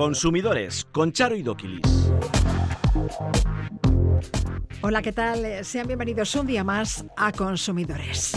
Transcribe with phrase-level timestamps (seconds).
[0.00, 2.08] Consumidores con Charo y Doquilis.
[4.80, 5.44] Hola, ¿qué tal?
[5.44, 8.32] Eh, sean bienvenidos un día más a Consumidores.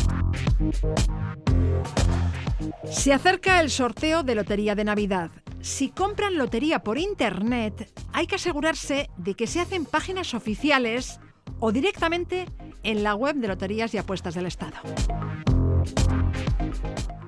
[2.85, 5.31] Se acerca el sorteo de Lotería de Navidad.
[5.61, 11.21] Si compran lotería por Internet, hay que asegurarse de que se hacen páginas oficiales
[11.61, 12.45] o directamente
[12.83, 14.75] en la web de Loterías y Apuestas del Estado.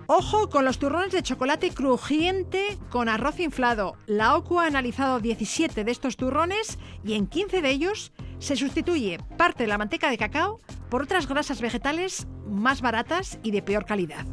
[0.08, 3.96] Ojo con los turrones de chocolate crujiente con arroz inflado.
[4.06, 9.18] La OCU ha analizado 17 de estos turrones y en 15 de ellos se sustituye
[9.36, 13.86] parte de la manteca de cacao por otras grasas vegetales más baratas y de peor
[13.86, 14.28] calidad.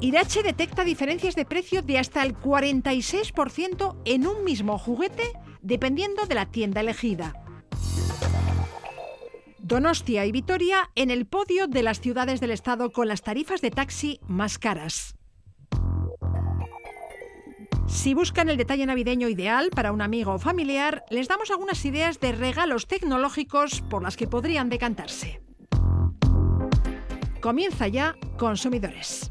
[0.00, 5.32] Irache detecta diferencias de precio de hasta el 46% en un mismo juguete
[5.62, 7.34] dependiendo de la tienda elegida.
[9.60, 13.70] Donostia y Vitoria en el podio de las ciudades del Estado con las tarifas de
[13.70, 15.16] taxi más caras.
[17.88, 22.20] Si buscan el detalle navideño ideal para un amigo o familiar, les damos algunas ideas
[22.20, 25.40] de regalos tecnológicos por las que podrían decantarse.
[27.40, 29.28] Comienza ya, consumidores.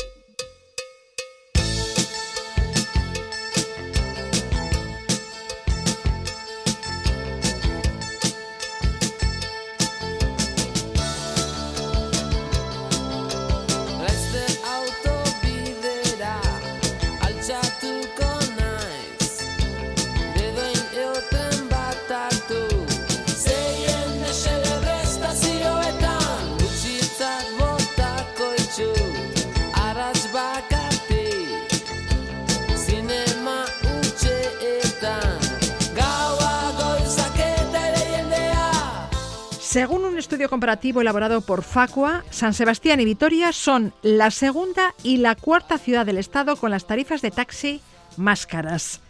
[39.77, 45.17] Según un estudio comparativo elaborado por Facua, San Sebastián y Vitoria son la segunda y
[45.17, 47.79] la cuarta ciudad del Estado con las tarifas de taxi
[48.17, 49.03] más caras.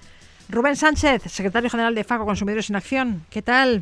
[0.50, 3.82] Rubén Sánchez, secretario general de Facua Consumidores en Acción, ¿qué tal?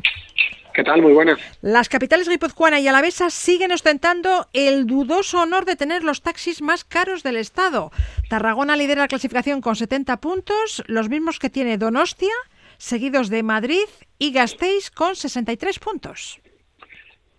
[0.74, 1.02] ¿Qué tal?
[1.02, 1.40] Muy buenas.
[1.60, 6.84] Las capitales guipuzcoana y alavesa siguen ostentando el dudoso honor de tener los taxis más
[6.84, 7.90] caros del Estado.
[8.30, 12.30] Tarragona lidera la clasificación con 70 puntos, los mismos que tiene Donostia,
[12.78, 13.82] seguidos de Madrid
[14.20, 16.38] y Gasteiz con 63 puntos.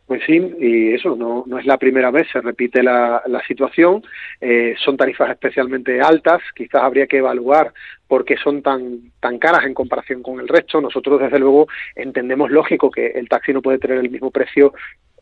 [0.07, 4.01] Pues sí, y eso no, no es la primera vez, se repite la, situación.
[4.39, 7.73] Eh, son tarifas especialmente altas, quizás habría que evaluar
[8.07, 10.79] por qué son tan, tan caras en comparación con el resto.
[10.79, 14.71] Nosotros, desde luego, entendemos lógico que el taxi no puede tener el mismo precio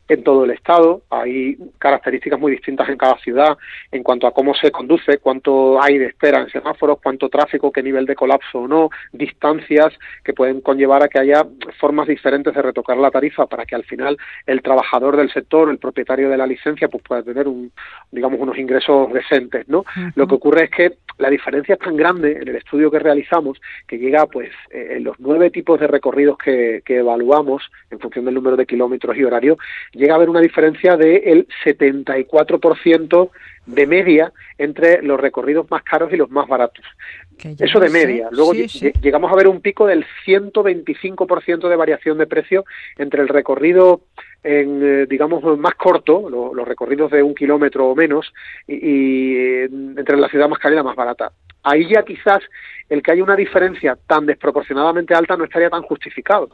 [0.08, 1.02] en todo el estado.
[1.10, 3.58] Hay características muy distintas en cada ciudad
[3.92, 7.82] en cuanto a cómo se conduce, cuánto hay de espera en semáforos, cuánto tráfico, qué
[7.84, 11.46] nivel de colapso o no, distancias que pueden conllevar a que haya
[11.80, 15.78] formas diferentes de retocar la tarifa para que al final el trabajador del sector, el
[15.78, 17.72] propietario de la licencia, pues pueda tener un,
[18.12, 19.86] digamos, unos ingresos decentes, ¿no?
[20.16, 23.60] Lo que ocurre es que la diferencia es tan grande en el estudio que realizamos
[23.88, 28.34] que llega pues eh, en los nueve tipos de recorridos que, evaluamos en función del
[28.36, 29.58] número de kilómetros y horario,
[29.94, 33.30] llega a haber una diferencia del de 74%
[33.66, 36.86] de media entre los recorridos más caros y los más baratos.
[37.60, 38.30] Eso de media.
[38.32, 38.54] Luego
[39.02, 42.66] llegamos a ver un pico del 125% de variación de precio
[42.98, 44.02] entre el recorrido,
[44.44, 48.32] eh, digamos, más corto, los recorridos de un kilómetro o menos,
[48.68, 51.32] y, eh, entre la ciudad más cara y la más barata.
[51.64, 52.40] Ahí ya quizás
[52.90, 56.50] el que haya una diferencia tan desproporcionadamente alta no estaría tan justificado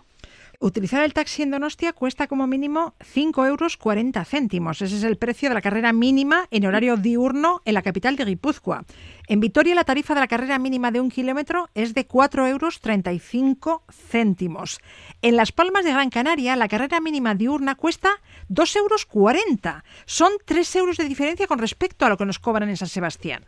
[0.62, 3.74] utilizar el taxi en Donostia cuesta como mínimo 5,40 euros
[4.30, 4.82] céntimos.
[4.82, 8.26] Ese es el precio de la carrera mínima en horario diurno en la capital de
[8.26, 8.86] Guipúzcoa.
[9.28, 12.80] En Vitoria la tarifa de la carrera mínima de un kilómetro es de 4,35 euros
[14.10, 14.80] céntimos.
[15.24, 18.10] En Las Palmas de Gran Canaria la carrera mínima diurna cuesta
[18.48, 19.08] dos euros
[20.06, 23.46] Son 3 euros de diferencia con respecto a lo que nos cobran en San Sebastián.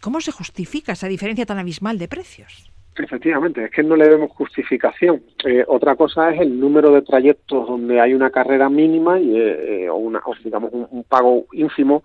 [0.00, 2.70] ¿Cómo se justifica esa diferencia tan abismal de precios?
[2.96, 5.22] Efectivamente, es que no le vemos justificación.
[5.46, 9.84] Eh, otra cosa es el número de trayectos donde hay una carrera mínima y, eh,
[9.84, 12.02] eh, o, una, o digamos un, un, pago ínfimo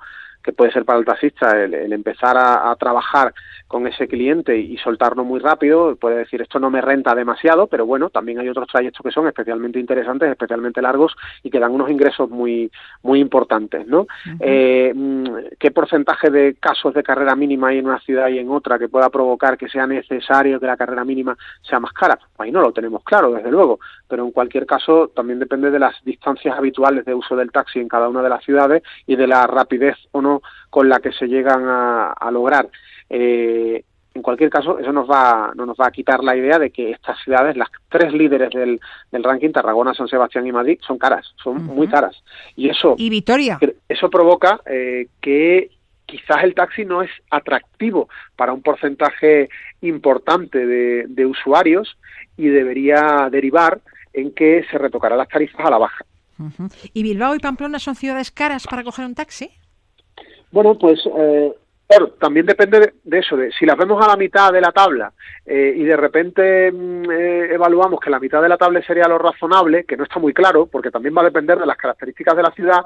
[0.47, 3.33] que puede ser para el taxista el, empezar a, trabajar
[3.67, 7.85] con ese cliente y, soltarlo muy rápido, puede decir esto no me renta demasiado, pero
[7.85, 11.13] bueno, también hay otros trayectos que son especialmente interesantes, especialmente largos
[11.43, 12.71] y que dan unos ingresos muy,
[13.03, 14.07] muy importantes, ¿no?
[14.39, 15.25] Eh, mm,
[15.59, 18.87] ¿Qué porcentaje de casos de carrera mínima hay en una ciudad y en otra que
[18.87, 22.15] pueda provocar que sea necesario que la carrera mínima sea más cara?
[22.37, 25.79] Pues ahí no lo tenemos claro, desde luego, pero en cualquier caso también depende de
[25.79, 29.27] las distancias habituales de uso del taxi en cada una de las ciudades y de
[29.27, 30.36] la rapidez o no
[30.69, 32.69] con la que se llegan a, lograr.
[33.09, 36.71] Eh, en cualquier caso, eso nos va, no nos va a quitar la idea de
[36.71, 38.79] que estas ciudades, las tres líderes del,
[39.11, 42.19] ranking, Tarragona, San Sebastián y Madrid, son caras, son muy caras.
[42.55, 42.95] Y eso.
[43.87, 45.69] Eso provoca eh, que
[46.07, 49.49] quizás el taxi no es atractivo para un porcentaje
[49.81, 51.95] importante de, usuarios
[52.37, 53.81] y debería derivar
[54.13, 56.03] en que se retocarán las tarifas a la baja.
[56.93, 59.51] ¿Y Bilbao y Pamplona son ciudades caras para coger un taxi?
[60.51, 61.53] Bueno, pues eh,
[62.19, 65.11] también depende de, eso, de si las vemos a la mitad de la tabla
[65.45, 69.17] eh, y de repente mm, eh, evaluamos que la mitad de la tabla sería lo
[69.17, 72.43] razonable, que no está muy claro, porque también va a depender de las características de
[72.43, 72.81] la ciudad,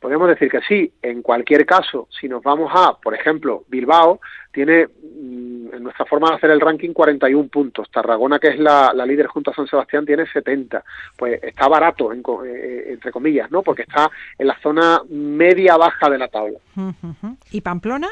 [0.00, 4.20] podemos decir que sí, en cualquier caso, si nos vamos a, por ejemplo, Bilbao,
[4.52, 4.86] tiene...
[4.88, 7.90] Mm, en, nuestra forma de hacer el ranking 41 puntos.
[7.90, 10.82] Tarragona, que es la, líder junto a San Sebastián, tiene 70.
[11.16, 13.62] Pues está barato, eh, eh, entre comillas, ¿no?
[13.62, 16.58] Porque está en la zona media-baja de la tabla.
[17.50, 18.08] ¿Y Pamplona?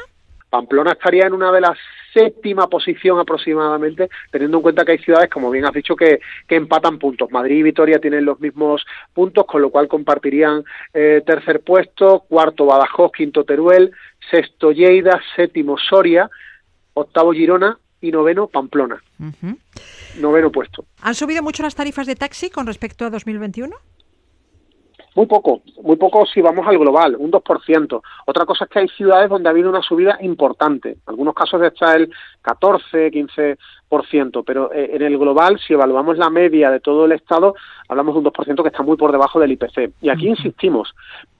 [0.49, 1.77] Pamplona estaría en una de las
[2.13, 6.55] séptima posición aproximadamente, teniendo en cuenta que hay ciudades, como bien has dicho, que, que
[6.55, 7.29] empatan puntos.
[7.29, 10.63] Madrid y Vitoria tienen los mismos puntos, con lo cual compartirían
[10.93, 13.91] eh, tercer puesto, cuarto Badajoz, quinto Teruel,
[14.31, 16.29] sexto Lleida, séptimo Soria,
[16.95, 19.01] octavo Girona y noveno Pamplona.
[20.19, 20.85] Noveno puesto.
[21.01, 23.75] ¿Han subido mucho las tarifas de taxi con respecto a 2021?
[25.15, 28.01] Muy poco, muy poco si vamos al global, un 2%.
[28.25, 30.89] Otra cosa es que hay ciudades donde ha habido una subida importante.
[30.91, 32.11] En algunos casos está el
[32.41, 33.57] 14, 15%,
[34.45, 37.55] pero eh, en el global, si evaluamos la media de todo el Estado,
[37.87, 39.93] hablamos de un 2% que está muy por debajo del IPC.
[40.01, 40.93] Y aquí insistimos,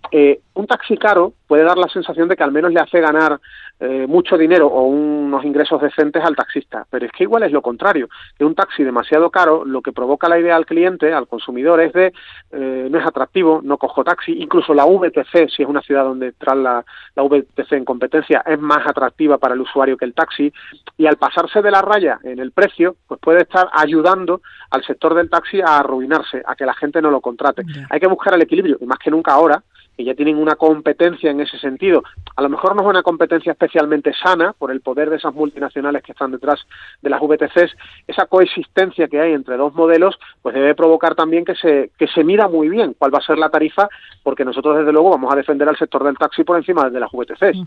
[0.09, 3.41] eh, un taxi caro puede dar la sensación de que al menos le hace ganar
[3.77, 6.85] eh, mucho dinero o unos ingresos decentes al taxista.
[6.89, 8.07] Pero es que igual es lo contrario,
[8.37, 11.91] que un taxi demasiado caro lo que provoca la idea al cliente, al consumidor, es
[11.91, 12.13] de
[12.51, 14.31] eh, no es atractivo, no cojo taxi.
[14.41, 16.85] Incluso la VTC, si es una ciudad donde trae la,
[17.15, 20.53] la VTC en competencia, es más atractiva para el usuario que el taxi.
[20.97, 25.13] Y al pasarse de la raya en el precio, pues puede estar ayudando al sector
[25.15, 27.63] del taxi a arruinarse, a que la gente no lo contrate.
[27.89, 29.61] Hay que buscar el equilibrio, y más que nunca ahora,
[29.97, 32.03] que ya tienen una competencia en ese sentido.
[32.35, 35.33] A lo mejor no es una competencia específica, especialmente sana por el poder de esas
[35.33, 36.59] multinacionales que están detrás
[37.01, 37.75] de las VTCs,
[38.07, 42.23] esa coexistencia que hay entre dos modelos, pues debe provocar también que se, que se
[42.23, 43.89] mira muy bien cuál va a ser la tarifa,
[44.23, 47.11] porque nosotros desde luego vamos a defender al sector del taxi por encima de las
[47.11, 47.57] VTCs.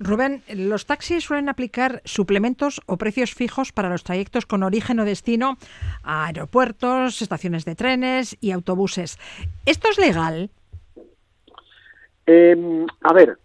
[0.00, 5.04] Rubén, los taxis suelen aplicar suplementos o precios fijos para los trayectos con origen o
[5.04, 5.58] destino
[6.02, 9.18] a aeropuertos, estaciones de trenes y autobuses.
[9.66, 10.48] ¿Esto es legal?
[12.26, 13.38] Em, a ver,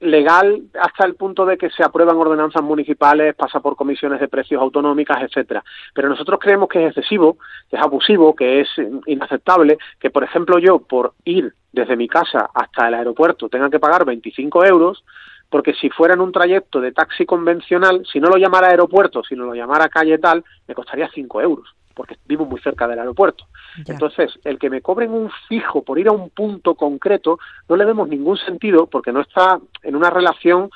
[0.00, 4.60] legal hasta el punto de que se aprueban ordenanzas municipales, pasa por comisiones de precios
[4.60, 5.64] autonómicas, etcétera.
[5.94, 7.38] Pero nosotros creemos que es excesivo,
[7.70, 8.68] que es abusivo, que es
[9.06, 13.80] inaceptable, que por ejemplo yo por ir desde mi casa hasta el aeropuerto tenga que
[13.80, 15.04] pagar 25 euros,
[15.48, 19.46] porque si fuera en un trayecto de taxi convencional, si no lo llamara aeropuerto, sino
[19.46, 23.46] lo llamara calle tal, me costaría 5 euros porque vivo muy cerca del aeropuerto.
[23.88, 27.38] Entonces, el que me cobren un fijo por ir a un punto concreto,
[27.68, 30.70] no le vemos ningún sentido porque no está en una relación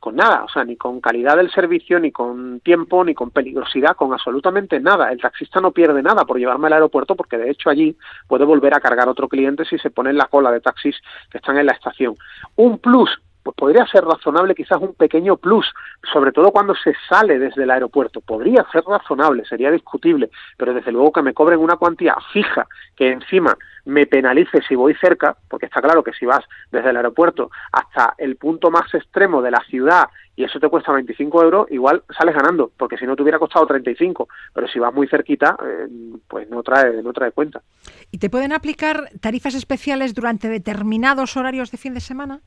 [0.00, 3.96] con nada, o sea, ni con calidad del servicio, ni con tiempo, ni con peligrosidad,
[3.96, 5.10] con absolutamente nada.
[5.12, 7.96] El taxista no pierde nada por llevarme al aeropuerto porque de hecho allí
[8.26, 10.96] puede volver a cargar otro cliente si se pone en la cola de taxis
[11.30, 12.16] que están en la estación.
[12.56, 13.08] Un plus
[13.52, 15.64] pues podría ser razonable quizás un pequeño plus,
[16.12, 18.20] sobre todo cuando se sale desde el aeropuerto.
[18.20, 20.28] Podría ser razonable, sería discutible,
[20.58, 23.56] pero desde luego que me cobren una cuantía fija que encima
[23.86, 28.12] me penalice si voy cerca, porque está claro que si vas desde el aeropuerto hasta
[28.18, 32.34] el punto más extremo de la ciudad y eso te cuesta 25 euros, igual sales
[32.34, 35.88] ganando, porque si no te hubiera costado 35, pero si vas muy cerquita, eh,
[36.28, 37.62] pues no trae, no trae cuenta.
[38.10, 42.40] ¿Y te pueden aplicar tarifas especiales durante determinados horarios de fin de semana?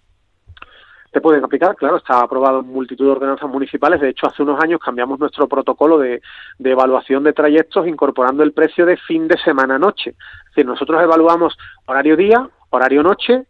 [1.12, 4.00] se pueden aplicar, claro, está aprobado en multitud de ordenanzas municipales.
[4.00, 6.22] De hecho, hace unos años cambiamos nuestro protocolo de,
[6.58, 10.12] de evaluación de trayectos incorporando el precio de fin de semana noche.
[10.12, 13.44] Es decir, nosotros evaluamos horario día, horario noche,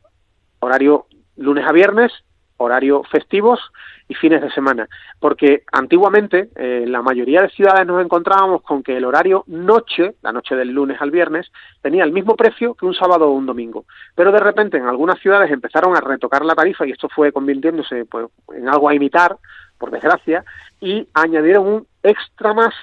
[0.60, 1.06] horario
[1.38, 2.12] lunes a viernes
[2.62, 3.60] horario festivos
[4.08, 4.88] y fines de semana.
[5.20, 10.16] Porque antiguamente en eh, la mayoría de ciudades nos encontrábamos con que el horario noche,
[10.22, 11.52] la noche del lunes al viernes,
[11.82, 13.86] tenía el mismo precio que un sábado o un domingo.
[14.16, 18.06] Pero de repente en algunas ciudades empezaron a retocar la tarifa y esto fue convirtiéndose
[18.06, 19.38] pues, en algo a imitar,
[19.78, 20.46] por desgracia,
[20.80, 22.74] y añadieron un extra más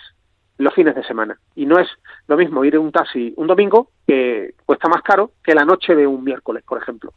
[0.58, 1.38] los fines de semana.
[1.54, 1.88] Y no es
[2.26, 5.94] lo mismo ir en un taxi un domingo, que cuesta más caro, que la noche
[5.94, 7.12] de un miércoles, por ejemplo.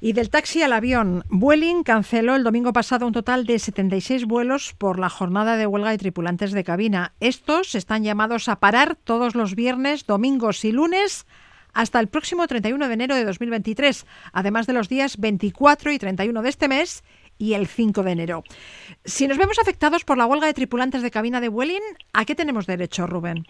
[0.00, 4.72] Y del taxi al avión, Vueling canceló el domingo pasado un total de 76 vuelos
[4.78, 7.12] por la jornada de huelga de tripulantes de cabina.
[7.20, 11.26] Estos están llamados a parar todos los viernes, domingos y lunes
[11.74, 16.40] hasta el próximo 31 de enero de 2023, además de los días 24 y 31
[16.40, 17.04] de este mes
[17.38, 18.44] y el 5 de enero.
[19.04, 22.34] Si nos vemos afectados por la huelga de tripulantes de cabina de Vueling, ¿a qué
[22.34, 23.44] tenemos derecho, Rubén?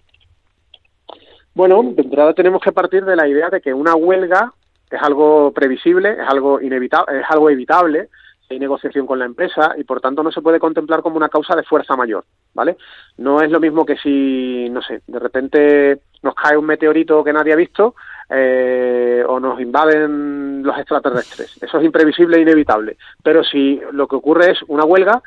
[1.55, 4.53] Bueno, de entrada tenemos que partir de la idea de que una huelga
[4.91, 8.09] es algo previsible, es algo inevitable, es algo evitable,
[8.49, 11.57] hay negociación con la empresa y por tanto no se puede contemplar como una causa
[11.57, 12.25] de fuerza mayor,
[12.55, 12.77] ¿vale?
[13.17, 17.33] No es lo mismo que si, no sé, de repente nos cae un meteorito que
[17.33, 17.95] nadie ha visto
[18.29, 21.63] eh, o nos invaden los extraterrestres.
[21.63, 22.97] Eso es imprevisible e inevitable.
[23.23, 25.23] Pero si lo que ocurre es una huelga,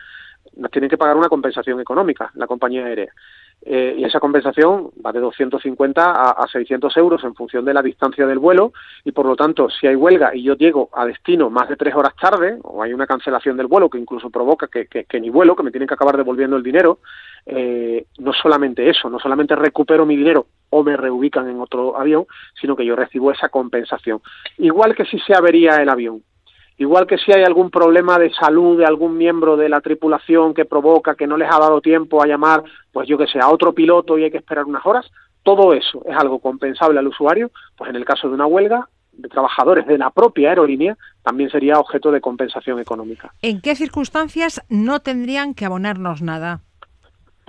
[0.57, 3.09] nos tienen que pagar una compensación económica, la compañía aérea.
[3.61, 7.81] Eh, y esa compensación va de 250 a, a, 600 euros en función de la
[7.81, 8.71] distancia del vuelo
[9.03, 11.93] y por lo tanto si hay huelga y yo llego a destino más de tres
[11.93, 15.29] horas tarde o hay una cancelación del vuelo que incluso provoca que, que, que ni
[15.29, 16.99] vuelo, que me tienen que acabar devolviendo el dinero,
[17.45, 22.25] eh, no solamente eso, no solamente recupero mi dinero o me reubican en otro avión,
[22.59, 24.21] sino que yo recibo esa compensación.
[24.57, 26.23] Igual que si se avería el avión,
[26.77, 30.65] igual que si hay algún problema de salud de algún miembro de la tripulación que
[30.65, 33.73] provoca que no les ha dado tiempo a llamar, pues yo que sé, a otro
[33.73, 35.09] piloto y hay que esperar unas horas,
[35.43, 39.27] todo eso es algo compensable al usuario, pues en el caso de una huelga de
[39.27, 43.33] trabajadores de la propia aerolínea también sería objeto de compensación económica.
[43.41, 46.61] ¿En qué circunstancias no tendrían que abonarnos nada?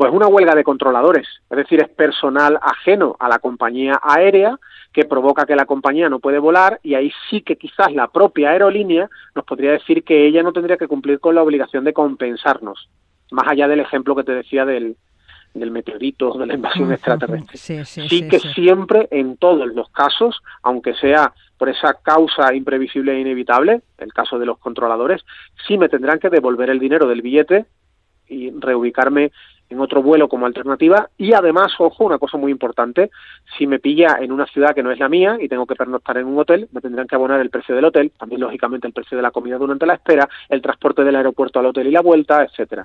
[0.00, 4.58] Pues una huelga de controladores, es decir, es personal ajeno a la compañía aérea
[4.94, 8.48] que provoca que la compañía no puede volar y ahí sí que quizás la propia
[8.52, 12.88] aerolínea nos podría decir que ella no tendría que cumplir con la obligación de compensarnos,
[13.30, 14.96] más allá del ejemplo que te decía del,
[15.52, 17.58] del meteorito, de la invasión mm, extraterrestre.
[17.58, 23.82] Sí, que siempre, en todos los casos, aunque sea por esa causa imprevisible e inevitable,
[23.98, 25.20] el caso de los controladores,
[25.68, 27.66] sí me tendrán que devolver el dinero del billete
[28.28, 29.30] y reubicarme
[29.70, 33.10] en otro vuelo como alternativa y además, ojo, una cosa muy importante,
[33.56, 36.18] si me pilla en una ciudad que no es la mía y tengo que pernoctar
[36.18, 39.16] en un hotel, me tendrán que abonar el precio del hotel, también lógicamente el precio
[39.16, 42.42] de la comida durante la espera, el transporte del aeropuerto al hotel y la vuelta,
[42.44, 42.84] etcétera.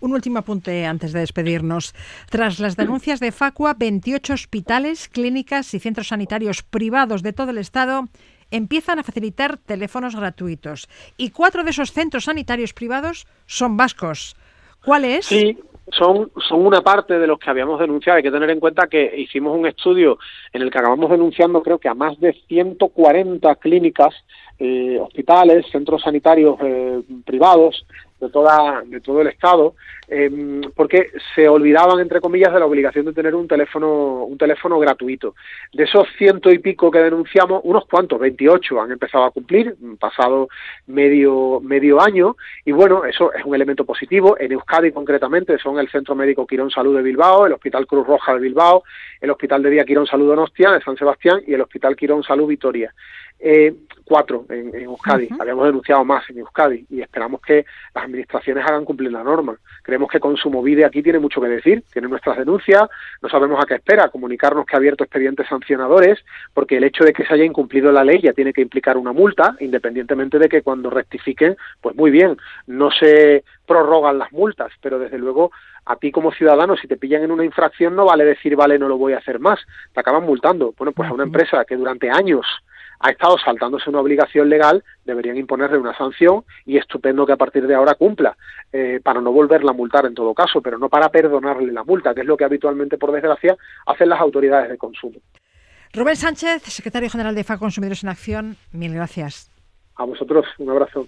[0.00, 1.94] Un último apunte antes de despedirnos.
[2.30, 7.58] Tras las denuncias de Facua, 28 hospitales, clínicas y centros sanitarios privados de todo el
[7.58, 8.04] Estado
[8.50, 10.88] empiezan a facilitar teléfonos gratuitos.
[11.18, 14.36] Y cuatro de esos centros sanitarios privados son vascos.
[14.82, 15.26] ¿Cuál es?
[15.26, 15.58] Sí
[15.88, 18.18] son, son una parte de los que habíamos denunciado.
[18.18, 20.18] Hay que tener en cuenta que hicimos un estudio
[20.52, 24.14] en el que acabamos denunciando creo que a más de 140 clínicas,
[24.58, 27.84] eh, hospitales, centros sanitarios eh, privados,
[28.20, 29.74] de, toda, de todo el Estado,
[30.08, 34.78] em, porque se olvidaban, entre comillas, de la obligación de tener un teléfono, un teléfono
[34.78, 35.34] gratuito.
[35.72, 39.94] De esos ciento y pico que denunciamos, unos cuantos, 28, han empezado a cumplir, mm,
[39.94, 40.48] pasado
[40.86, 44.36] medio, medio año, y bueno, eso es un elemento positivo.
[44.38, 48.34] En Euskadi, concretamente, son el Centro Médico Quirón Salud de Bilbao, el Hospital Cruz Roja
[48.34, 48.84] de Bilbao,
[49.20, 52.46] el Hospital de Día Quirón Salud Donostia, de San Sebastián, y el Hospital Quirón Salud
[52.46, 52.94] Vitoria
[53.40, 55.28] eh, cuatro en, Euskadi.
[55.38, 59.56] Habíamos denunciado más en Euskadi y esperamos que las administraciones hagan cumplir la norma.
[59.82, 62.88] Creemos que Consumovide aquí tiene mucho que decir, tiene nuestras denuncias,
[63.22, 66.18] no sabemos a qué espera, comunicarnos que ha abierto expedientes sancionadores,
[66.52, 69.12] porque el hecho de que se haya incumplido la ley ya tiene que implicar una
[69.12, 74.98] multa, independientemente de que cuando rectifiquen, pues muy bien, no se prorrogan las multas, pero
[74.98, 75.52] desde luego
[75.86, 78.88] a ti como ciudadano, si te pillan en una infracción, no vale decir, vale, no
[78.88, 79.60] lo voy a hacer más,
[79.94, 80.74] te acaban multando.
[80.76, 82.44] Bueno, pues a una empresa que durante años
[83.00, 87.66] ha estado saltándose una obligación legal, deberían imponerle una sanción y estupendo que a partir
[87.66, 88.36] de ahora cumpla,
[88.72, 92.14] eh, para no volverla a multar en todo caso, pero no para perdonarle la multa,
[92.14, 95.18] que es lo que habitualmente, por desgracia, hacen las autoridades de consumo.
[95.92, 99.50] Rubén Sánchez, secretario general de FA Consumidores en Acción, mil gracias.
[99.96, 101.06] A vosotros, un abrazo.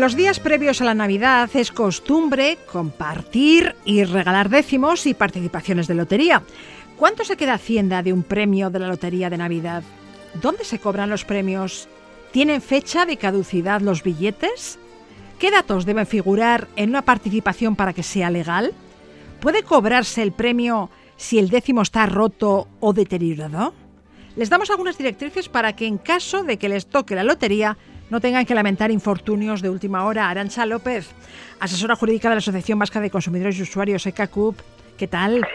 [0.00, 5.88] En los días previos a la Navidad es costumbre compartir y regalar décimos y participaciones
[5.88, 6.42] de lotería.
[6.96, 9.82] ¿Cuánto se queda Hacienda de un premio de la Lotería de Navidad?
[10.40, 11.86] ¿Dónde se cobran los premios?
[12.32, 14.78] ¿Tienen fecha de caducidad los billetes?
[15.38, 18.72] ¿Qué datos deben figurar en una participación para que sea legal?
[19.42, 20.88] ¿Puede cobrarse el premio
[21.18, 23.74] si el décimo está roto o deteriorado?
[24.34, 27.76] Les damos algunas directrices para que en caso de que les toque la lotería
[28.10, 30.28] no tengan que lamentar infortunios de última hora.
[30.28, 31.08] Arancha López,
[31.60, 34.58] asesora jurídica de la Asociación Vasca de Consumidores y Usuarios, ECACUP.
[34.98, 35.46] ¿Qué tal?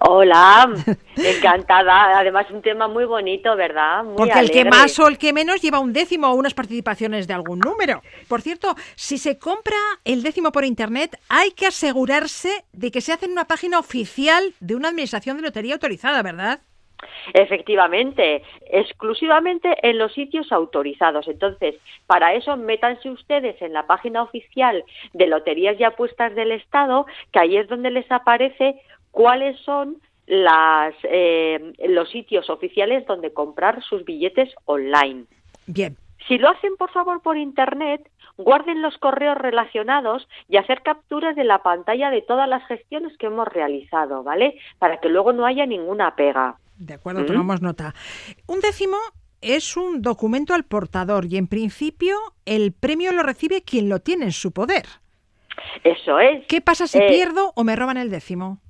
[0.00, 0.68] Hola,
[1.16, 2.18] encantada.
[2.18, 4.04] Además, un tema muy bonito, ¿verdad?
[4.16, 7.34] Porque el que más o el que menos lleva un décimo o unas participaciones de
[7.34, 8.00] algún número.
[8.28, 13.12] Por cierto, si se compra el décimo por Internet, hay que asegurarse de que se
[13.12, 16.60] hace en una página oficial de una administración de lotería autorizada, ¿verdad?
[17.32, 21.28] Efectivamente, exclusivamente en los sitios autorizados.
[21.28, 21.76] Entonces,
[22.06, 27.38] para eso métanse ustedes en la página oficial de Loterías y Apuestas del Estado, que
[27.38, 28.80] ahí es donde les aparece
[29.12, 29.96] cuáles son
[30.28, 35.24] eh, los sitios oficiales donde comprar sus billetes online.
[35.66, 35.96] Bien.
[36.26, 41.44] Si lo hacen, por favor, por Internet, guarden los correos relacionados y hacer capturas de
[41.44, 44.58] la pantalla de todas las gestiones que hemos realizado, ¿vale?
[44.78, 46.56] Para que luego no haya ninguna pega.
[46.78, 47.94] De acuerdo, tomamos nota.
[48.46, 48.96] Un décimo
[49.40, 54.26] es un documento al portador y en principio el premio lo recibe quien lo tiene
[54.26, 54.84] en su poder.
[55.82, 56.46] Eso es.
[56.46, 58.60] ¿Qué pasa si eh, pierdo o me roban el décimo?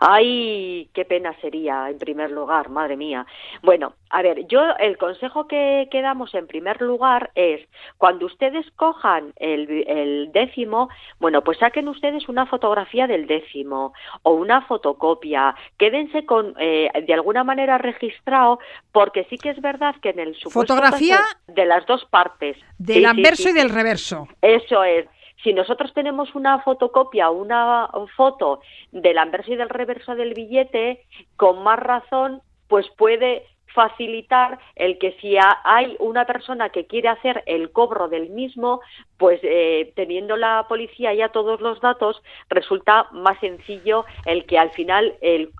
[0.00, 3.26] Ay, qué pena sería, en primer lugar, madre mía.
[3.62, 7.66] Bueno, a ver, yo el consejo que, quedamos damos en primer lugar es,
[7.96, 10.88] cuando ustedes cojan el, décimo,
[11.18, 17.14] bueno, pues saquen ustedes una fotografía del décimo o una fotocopia, quédense con, eh, de
[17.14, 18.58] alguna manera registrado,
[18.92, 20.60] porque sí que es verdad que en el supuesto...
[20.74, 22.58] Fotografía de las dos partes.
[22.78, 24.28] Del anverso y del reverso.
[24.42, 25.06] Eso es.
[25.44, 27.86] Si nosotros tenemos una fotocopia, una
[28.16, 28.60] foto
[28.92, 31.04] del anverso y del reverso del billete,
[31.36, 33.42] con más razón, pues puede
[33.74, 38.80] facilitar el que si hay una persona que quiere hacer el cobro del mismo,
[39.18, 44.70] pues eh, teniendo la policía ya todos los datos, resulta más sencillo el que al
[44.70, 45.50] final el,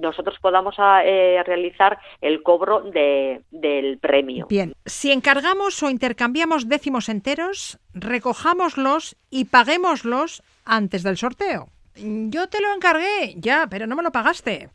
[0.00, 4.46] nosotros podamos ah, eh, realizar el cobro del premio.
[4.48, 11.68] Bien, si encargamos o intercambiamos décimos enteros, recojámoslos y paguémoslos antes del sorteo.
[12.00, 14.70] Yo te lo encargué, ya, pero no me lo pagaste.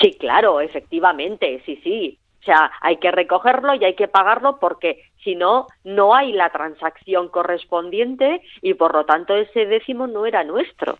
[0.00, 2.18] Sí, claro, efectivamente, sí, sí.
[2.42, 6.50] O sea, hay que recogerlo y hay que pagarlo porque si no, no hay la
[6.50, 10.98] transacción correspondiente y por lo tanto ese décimo no era nuestro.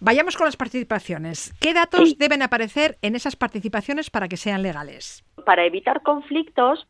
[0.00, 1.52] Vayamos con las participaciones.
[1.60, 5.22] ¿Qué datos deben aparecer en esas participaciones para que sean legales?
[5.44, 6.86] Para evitar conflictos,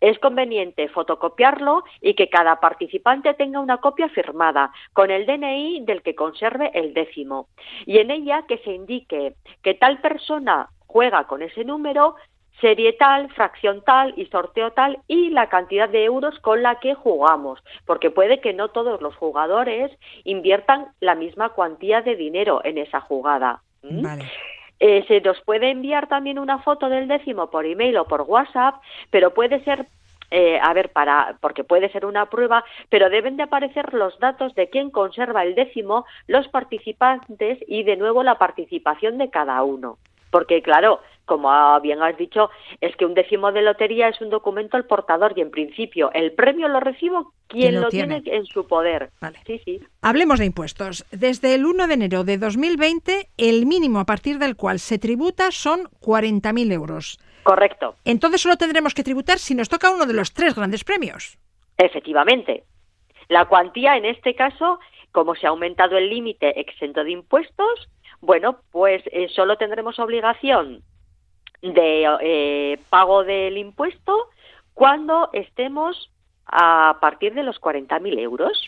[0.00, 6.02] es conveniente fotocopiarlo y que cada participante tenga una copia firmada con el DNI del
[6.02, 7.48] que conserve el décimo
[7.86, 12.16] y en ella que se indique que tal persona juega con ese número
[12.60, 16.94] serie tal, fracción tal y sorteo tal y la cantidad de euros con la que
[16.94, 19.90] jugamos, porque puede que no todos los jugadores
[20.24, 23.62] inviertan la misma cuantía de dinero en esa jugada.
[23.82, 24.06] ¿Mm?
[24.78, 28.76] Eh, se nos puede enviar también una foto del décimo por email o por WhatsApp,
[29.10, 29.86] pero puede ser
[30.32, 34.54] eh, a ver, para, porque puede ser una prueba, pero deben de aparecer los datos
[34.54, 39.98] de quién conserva el décimo, los participantes y de nuevo la participación de cada uno.
[40.30, 41.48] Porque, claro, como
[41.80, 45.40] bien has dicho, es que un décimo de lotería es un documento al portador y
[45.40, 48.22] en principio el premio lo recibo quien lo, tiene?
[48.24, 49.10] en su poder.
[50.02, 51.04] Hablemos de impuestos.
[51.10, 55.50] Desde el 1 de enero de 2020, el mínimo a partir del cual se tributa
[55.50, 57.18] son 40.000 euros.
[57.42, 57.96] Correcto.
[58.04, 61.38] Entonces solo tendremos que tributar si nos toca uno de los tres grandes premios.
[61.76, 62.64] Efectivamente.
[63.28, 64.78] La cuantía en este caso,
[65.12, 67.88] como se ha aumentado el límite exento de impuestos,
[68.20, 70.82] bueno, pues eh, solo tendremos obligación
[71.62, 74.28] de eh, pago del impuesto
[74.74, 76.10] cuando estemos
[76.46, 78.66] a partir de los 40.000 euros.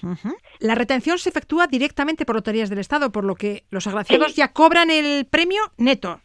[0.60, 4.52] La retención se efectúa directamente por loterías del Estado, por lo que los agraciados ya
[4.52, 6.20] cobran el premio neto.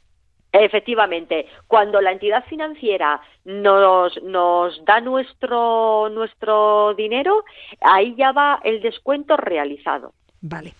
[0.51, 7.43] Efectivamente, cuando la entidad financiera nos, nos da nuestro, nuestro dinero,
[7.81, 10.13] ahí ya va el descuento realizado.
[10.41, 10.73] Vale.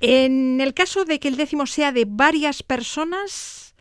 [0.00, 3.74] En el caso de que el décimo sea de varias personas,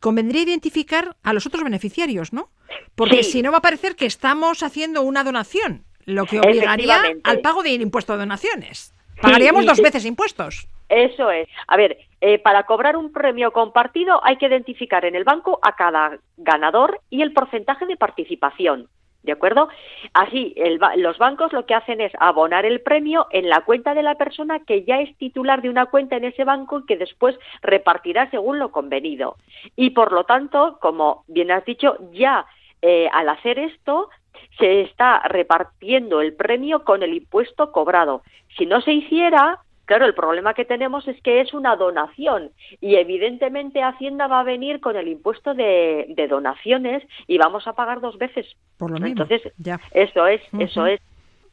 [0.00, 2.50] convendría identificar a los otros beneficiarios, ¿no?
[2.94, 7.40] Porque si no va a parecer que estamos haciendo una donación, lo que obligaría al
[7.40, 8.92] pago del impuesto de donaciones.
[9.22, 10.66] Pagaríamos dos veces impuestos.
[10.88, 11.48] Eso es.
[11.68, 15.76] A ver, eh, para cobrar un premio compartido hay que identificar en el banco a
[15.76, 18.88] cada ganador y el porcentaje de participación.
[19.24, 19.68] ¿De acuerdo?
[20.12, 20.54] Así,
[20.96, 24.60] los bancos lo que hacen es abonar el premio en la cuenta de la persona
[24.60, 28.58] que ya es titular de una cuenta en ese banco y que después repartirá según
[28.58, 29.36] lo convenido.
[29.76, 32.44] Y por lo tanto, como bien has dicho, ya
[32.82, 34.10] eh, al hacer esto
[34.58, 38.22] se está repartiendo el premio con el impuesto cobrado.
[38.58, 42.96] Si no se hiciera, Claro, el problema que tenemos es que es una donación y
[42.96, 48.16] evidentemente Hacienda va a venir con el impuesto de, donaciones y vamos a pagar dos
[48.16, 48.46] veces.
[48.78, 49.10] Por lo menos.
[49.10, 49.78] Entonces, ya.
[49.92, 51.00] eso es, eso es.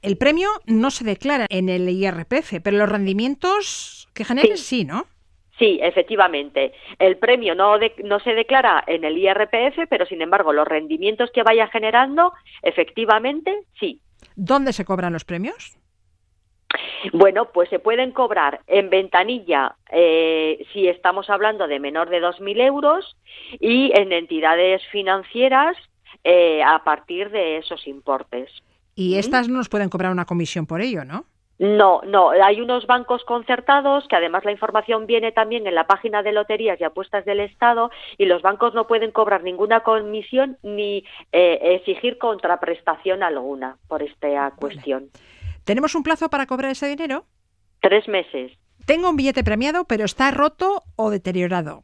[0.01, 5.05] El premio no se declara en el IRPF, pero los rendimientos que generen sí, ¿no?
[5.59, 6.73] Sí, efectivamente.
[6.99, 11.43] El premio no, no se declara en el IRPF, pero sin embargo los rendimientos que
[11.43, 14.01] vaya generando, efectivamente, sí.
[14.35, 15.77] ¿Dónde se cobran los premios?
[17.13, 22.61] Bueno, pues se pueden cobrar en ventanilla eh, si estamos hablando de menor de 2.000
[22.61, 23.15] euros
[23.59, 25.75] y en entidades financieras
[26.23, 28.49] eh, a partir de esos importes.
[28.95, 29.19] Y ¿Mm?
[29.19, 31.25] estas no nos pueden cobrar una comisión por ello, ¿no?
[31.59, 36.23] No, no, hay unos bancos concertados que además la información viene también en la página
[36.23, 41.05] de loterías y apuestas del Estado y los bancos no pueden cobrar ninguna comisión ni
[41.31, 45.09] eh, exigir contraprestación alguna por esta cuestión.
[45.63, 47.25] ¿Tenemos un plazo para cobrar ese dinero?
[47.81, 48.51] Tres meses.
[48.85, 51.83] Tengo un billete premiado, pero está roto o deteriorado.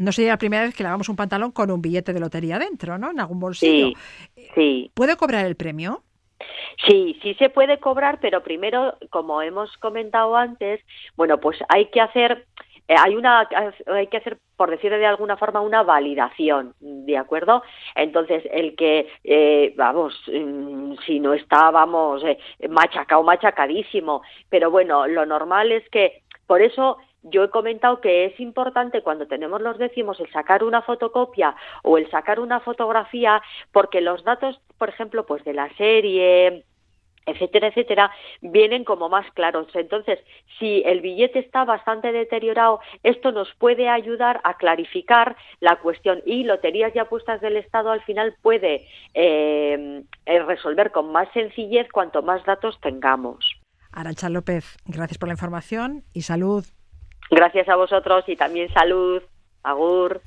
[0.00, 2.96] No sería la primera vez que lavamos un pantalón con un billete de lotería dentro,
[2.98, 3.10] ¿no?
[3.10, 3.88] En algún bolsillo.
[4.34, 4.90] Sí, sí.
[4.94, 6.04] ¿Puedo cobrar el premio?
[6.86, 10.80] Sí, sí se puede cobrar, pero primero, como hemos comentado antes,
[11.16, 12.46] bueno, pues hay que hacer
[12.88, 13.46] eh, hay una
[13.86, 17.62] hay que hacer por decir de alguna forma una validación de acuerdo
[17.94, 22.38] entonces el que eh, vamos mm, si no está vamos eh,
[22.70, 28.40] machacado machacadísimo pero bueno lo normal es que por eso yo he comentado que es
[28.40, 34.00] importante cuando tenemos los décimos el sacar una fotocopia o el sacar una fotografía porque
[34.00, 36.64] los datos por ejemplo pues de la serie
[37.28, 38.10] etcétera, etcétera,
[38.40, 39.66] vienen como más claros.
[39.74, 40.18] Entonces,
[40.58, 46.44] si el billete está bastante deteriorado, esto nos puede ayudar a clarificar la cuestión y
[46.44, 52.22] loterías y apuestas del Estado al final puede eh, eh, resolver con más sencillez cuanto
[52.22, 53.38] más datos tengamos.
[53.92, 56.64] Arancha López, gracias por la información y salud.
[57.30, 59.22] Gracias a vosotros y también salud.
[59.62, 60.22] Agur.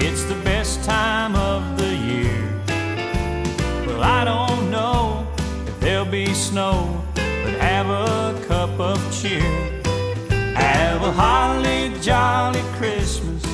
[0.00, 2.40] It's the best time of the year.
[3.84, 5.26] Well, I don't know
[5.66, 9.42] if there'll be snow, but have a cup of cheer.
[10.54, 13.44] Have a holly jolly Christmas,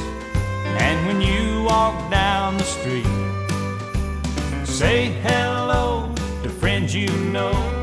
[0.84, 3.14] and when you walk down the street,
[4.66, 7.73] say hello to friends you know.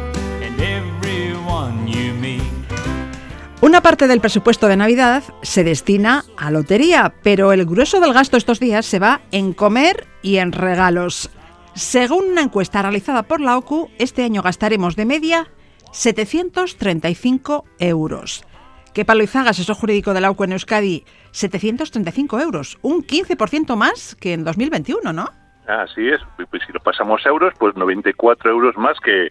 [3.64, 8.36] Una parte del presupuesto de Navidad se destina a lotería, pero el grueso del gasto
[8.36, 11.30] estos días se va en comer y en regalos.
[11.76, 15.46] Según una encuesta realizada por la OCU, este año gastaremos de media
[15.92, 18.44] 735 euros.
[18.96, 21.06] ¿Qué palo y eso jurídico de la OCU en Euskadi?
[21.30, 25.26] 735 euros, un 15% más que en 2021, ¿no?
[25.68, 26.20] Así es,
[26.50, 29.30] pues si lo pasamos a euros, pues 94 euros más que,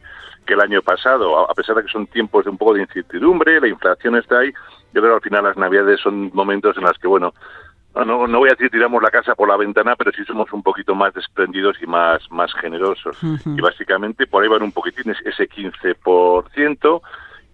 [0.52, 3.68] el año pasado, a pesar de que son tiempos de un poco de incertidumbre, la
[3.68, 4.52] inflación está ahí,
[4.92, 7.32] yo creo que al final las navidades son momentos en las que, bueno,
[7.94, 10.62] no, no voy a decir tiramos la casa por la ventana, pero sí somos un
[10.62, 13.16] poquito más desprendidos y más, más generosos.
[13.44, 17.00] Y básicamente por ahí van un poquitín ese 15%.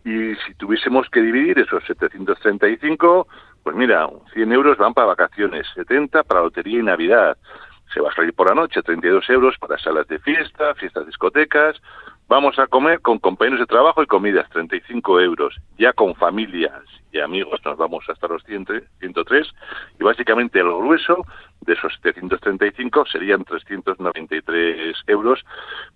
[0.05, 3.27] Y si tuviésemos que dividir esos 735,
[3.63, 7.37] pues mira, 100 euros van para vacaciones, 70 para lotería y Navidad.
[7.95, 11.77] Se va a salir por la noche, 32 euros para salas de fiesta, fiestas, discotecas,
[12.29, 15.55] Vamos a comer con compañeros de trabajo y comidas, 35 euros.
[15.79, 16.73] Ya con familias
[17.12, 18.66] y amigos nos vamos hasta los 100,
[19.01, 19.47] 103
[20.01, 21.25] y básicamente el grueso
[21.62, 25.40] de esos 735 serían 393 euros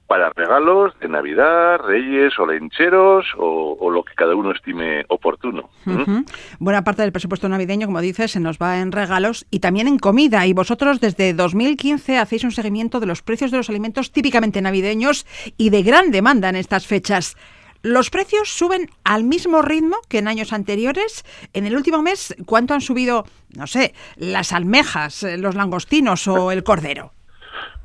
[0.07, 5.69] para regalos de Navidad, Reyes o lencheros o, lo que cada uno estime oportuno.
[5.85, 6.21] ¿Mm?
[6.61, 9.99] Buena parte del presupuesto navideño, como dices, se nos va en regalos y también en
[9.99, 10.47] comida.
[10.47, 15.27] Y vosotros desde 2015 hacéis un seguimiento de los precios de los alimentos típicamente navideños
[15.57, 17.37] y de gran demanda en estas fechas.
[17.83, 21.25] Los precios suben al mismo ritmo que en años anteriores.
[21.55, 23.25] En el último mes, ¿cuánto han subido,
[23.57, 27.15] no sé, las almejas, eh, los langostinos o el cordero?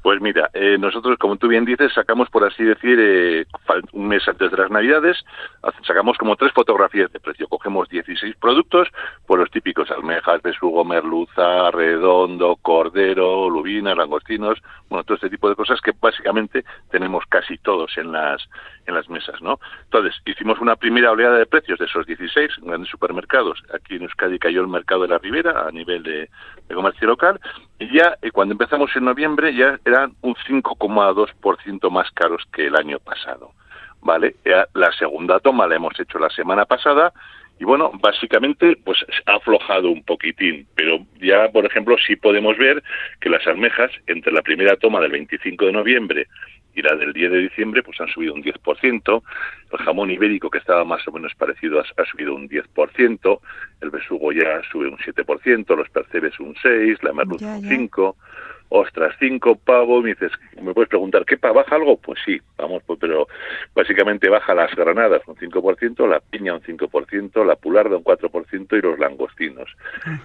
[0.06, 3.44] Pues mira, eh, nosotros, como tú bien dices, sacamos, por así decir, eh,
[3.92, 5.18] un mes antes de las Navidades,
[5.84, 7.48] sacamos como tres fotografías de precio.
[7.48, 8.88] Cogemos 16 productos,
[9.26, 15.56] pues los típicos, almejas, besugo, merluza, redondo, cordero, lubina, langostinos, bueno, todo este tipo de
[15.56, 18.48] cosas que básicamente tenemos casi todos en las,
[18.86, 19.60] en las mesas, ¿no?
[19.86, 23.60] Entonces, hicimos una primera oleada de precios de esos 16 grandes supermercados.
[23.74, 26.30] Aquí en Euskadi cayó el mercado de la Ribera a nivel de
[26.68, 27.40] de comercio local,
[27.80, 32.76] y ya eh, cuando empezamos en noviembre ya eran un 5,2% más caros que el
[32.76, 33.52] año pasado.
[34.02, 34.36] Vale,
[34.76, 37.12] la segunda toma la hemos hecho la semana pasada
[37.60, 42.84] y bueno, básicamente pues ha aflojado un poquitín, pero ya por ejemplo sí podemos ver
[43.20, 46.28] que las almejas entre la primera toma del 25 de noviembre
[46.76, 49.22] y la del 10 de diciembre pues han subido un 10%,
[49.72, 53.40] el jamón ibérico que estaba más o menos parecido ha, ha subido un 10%,
[53.82, 58.16] el besugo ya sube un 7%, los percebes un 6, la merluza un 5,
[58.70, 61.98] ostras, cinco pavos, me dices, me puedes preguntar, ¿qué baja algo?
[61.98, 63.28] Pues sí, vamos, pues, pero
[63.74, 68.82] básicamente baja las granadas un 5%, la piña un 5%, la pularda un 4% y
[68.82, 69.70] los langostinos.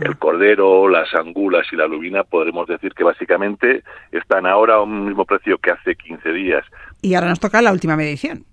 [0.01, 5.07] El cordero, las angulas y la lubina podremos decir que básicamente están ahora a un
[5.07, 6.65] mismo precio que hace 15 días.
[7.03, 8.45] Y ahora nos toca la última medición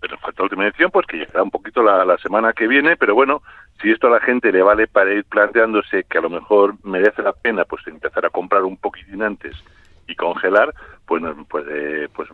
[0.00, 3.42] pero falta última edición, pues que llegará un poquito la, semana que viene, pero bueno,
[3.82, 7.22] si esto a la gente le vale para ir planteándose que a lo mejor merece
[7.22, 9.56] la pena pues empezar a comprar un poquitín antes
[10.06, 10.74] y congelar,
[11.06, 11.64] pues pues,
[12.14, 12.28] pues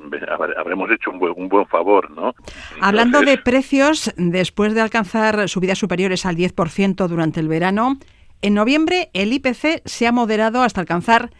[0.56, 2.34] habremos hecho un buen, buen favor, ¿no?
[2.80, 7.96] Hablando de precios, después de alcanzar subidas superiores al 10% durante el verano,
[8.42, 11.30] en noviembre el IPC se ha moderado hasta alcanzar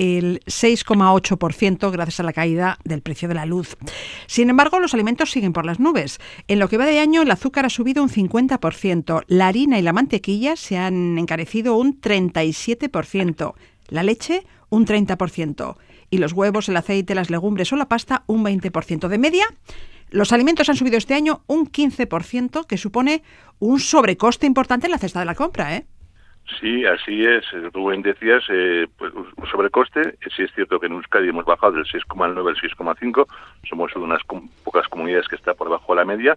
[0.00, 3.76] el 6,8% gracias a la caída del precio de la luz.
[4.26, 6.18] Sin embargo, los alimentos siguen por las nubes.
[6.48, 9.82] En lo que va de año, el azúcar ha subido un 50%, la harina y
[9.82, 13.54] la mantequilla se han encarecido un 37%,
[13.88, 15.76] la leche un 30%
[16.08, 19.06] y los huevos, el aceite, las legumbres o la pasta un 20%.
[19.06, 19.44] De media,
[20.08, 23.22] los alimentos han subido este año un 15%, que supone
[23.58, 25.86] un sobrecoste importante en la cesta de la compra, ¿eh?
[26.60, 27.44] Sí, así es.
[27.52, 29.12] Eh, Rubén, decías eh, pues,
[29.50, 30.00] sobrecoste.
[30.00, 33.26] Eh, sí es cierto que en Euskadi hemos bajado del 6,9 al 6,5.
[33.68, 36.36] Somos una de unas pocas comunidades que está por debajo de la media.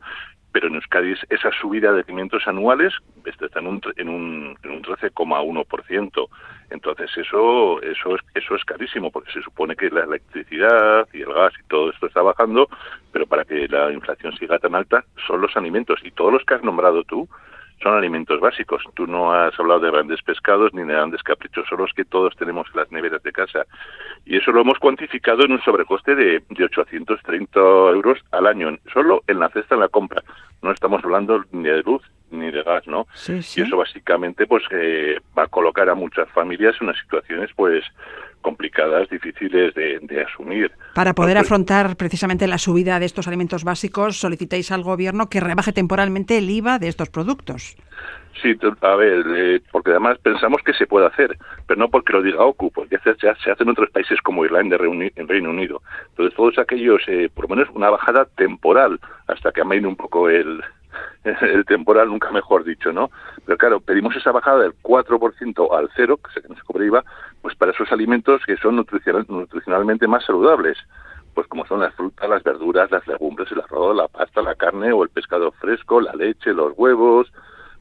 [0.51, 2.93] Pero en Euskadi esa subida de alimentos anuales
[3.25, 6.29] está en un, en un, en un 13,1%.
[6.69, 11.33] Entonces eso, eso, es, eso es carísimo, porque se supone que la electricidad y el
[11.33, 12.69] gas y todo esto está bajando,
[13.11, 15.99] pero para que la inflación siga tan alta son los alimentos.
[16.03, 17.27] Y todos los que has nombrado tú,
[17.83, 18.81] son alimentos básicos.
[18.95, 22.35] Tú no has hablado de grandes pescados ni de grandes caprichos, son los que todos
[22.37, 23.65] tenemos en las neveras de casa.
[24.25, 29.21] Y eso lo hemos cuantificado en un sobrecoste de, de 830 euros al año, solo
[29.27, 30.23] en la cesta, en la compra.
[30.61, 32.01] No estamos hablando ni de luz,
[32.33, 33.07] ni de gas, ¿no?
[33.13, 33.61] Sí, sí.
[33.61, 37.83] Y eso básicamente pues eh, va a colocar a muchas familias en unas situaciones pues
[38.41, 40.69] complicadas, difíciles de, asumir.
[40.95, 45.71] Para poder afrontar precisamente la subida de estos alimentos básicos, solicitáis al gobierno que rebaje
[45.71, 47.77] temporalmente el IVA de estos productos.
[48.41, 52.21] Sí, a ver, eh, porque además pensamos que se puede hacer, pero no porque lo
[52.21, 54.75] diga OCU, porque se, se, hace en otros países como Irlanda,
[55.15, 55.81] en Reino Unido.
[56.09, 60.27] Entonces, todos aquellos, eh, por lo menos una bajada temporal, hasta que amaine un poco
[60.29, 60.61] el,
[61.23, 63.09] el temporal, nunca mejor dicho, ¿no?
[63.45, 67.03] Pero claro, pedimos esa bajada del 4% al 0, que se nos cobre IVA,
[67.41, 70.77] pues para esos alimentos que son nutricionalmente más saludables,
[71.33, 74.91] pues como son las frutas, las verduras, las legumbres, el arroz, la pasta, la carne
[74.91, 77.31] o el pescado fresco, la leche, los huevos,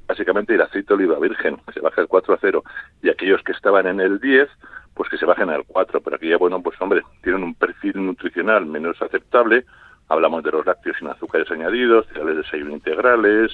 [0.07, 2.63] básicamente el aceite de oliva virgen, que se baja del 4 a 0,
[3.03, 4.49] y aquellos que estaban en el 10,
[4.95, 7.93] pues que se bajen al 4, pero aquí ya, bueno, pues hombre, tienen un perfil
[8.05, 9.65] nutricional menos aceptable,
[10.09, 13.53] Hablamos de los lácteos sin azúcares añadidos, cereales de desayuno integrales,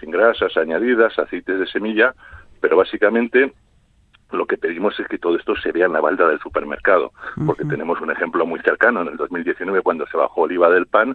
[0.00, 2.14] sin grasas añadidas, aceites de semilla,
[2.60, 3.52] pero básicamente
[4.32, 7.12] lo que pedimos es que todo esto se vea en la balda del supermercado,
[7.46, 10.86] porque tenemos un ejemplo muy cercano en el 2019 cuando se bajó el IVA del
[10.86, 11.14] pan,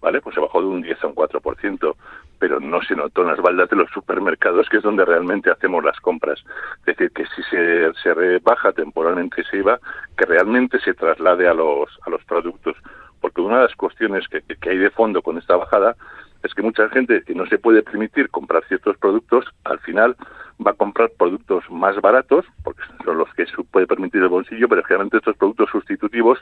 [0.00, 0.20] ¿vale?
[0.20, 1.94] Pues se bajó de un 10 a un 4%,
[2.40, 5.84] pero no se notó en las baldas de los supermercados, que es donde realmente hacemos
[5.84, 6.42] las compras.
[6.80, 9.78] Es decir, que si se, se rebaja temporalmente ese IVA,
[10.18, 12.76] que realmente se traslade a los, a los productos
[13.20, 15.96] porque una de las cuestiones que, hay de fondo con esta bajada
[16.42, 20.16] es que mucha gente que no se puede permitir comprar ciertos productos, al final
[20.64, 24.68] va a comprar productos más baratos, porque son los que se puede permitir el bolsillo,
[24.68, 26.38] pero generalmente estos productos sustitutivos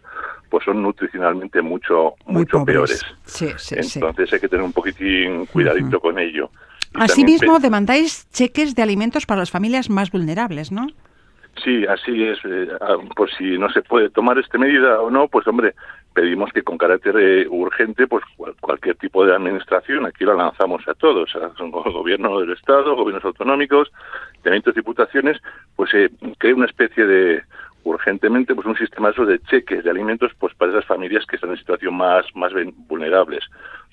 [0.50, 3.02] pues son nutricionalmente mucho mucho peores.
[3.70, 6.50] Entonces hay que tener un poquitín cuidadito con ello.
[6.94, 10.86] Asimismo, demandáis cheques de alimentos para las familias más vulnerables, ¿no?
[11.62, 12.38] Sí, así es.
[12.44, 15.74] Eh, ah, Por pues si no se puede tomar esta medida o no, pues hombre,
[16.12, 18.24] pedimos que con carácter eh, urgente, pues
[18.60, 23.90] cualquier tipo de administración, aquí la lanzamos a todos, a gobierno del Estado, gobiernos autonómicos,
[24.44, 25.36] y diputaciones,
[25.76, 27.42] pues que eh, cree una especie de
[27.86, 31.58] urgentemente pues un sistema de cheques de alimentos pues para esas familias que están en
[31.58, 32.50] situación más más
[32.88, 33.44] vulnerables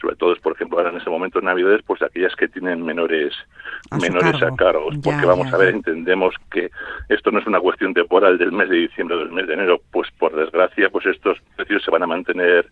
[0.02, 3.34] sobre todo, por ejemplo, ahora en ese momento en Navidades, pues aquellas que tienen menores
[4.02, 6.70] menores a porque vamos a ver, entendemos que
[7.10, 9.82] esto no es una cuestión temporal del mes de diciembre o del mes de enero,
[9.92, 12.68] pues por desgracia, pues estos precios se van a mantener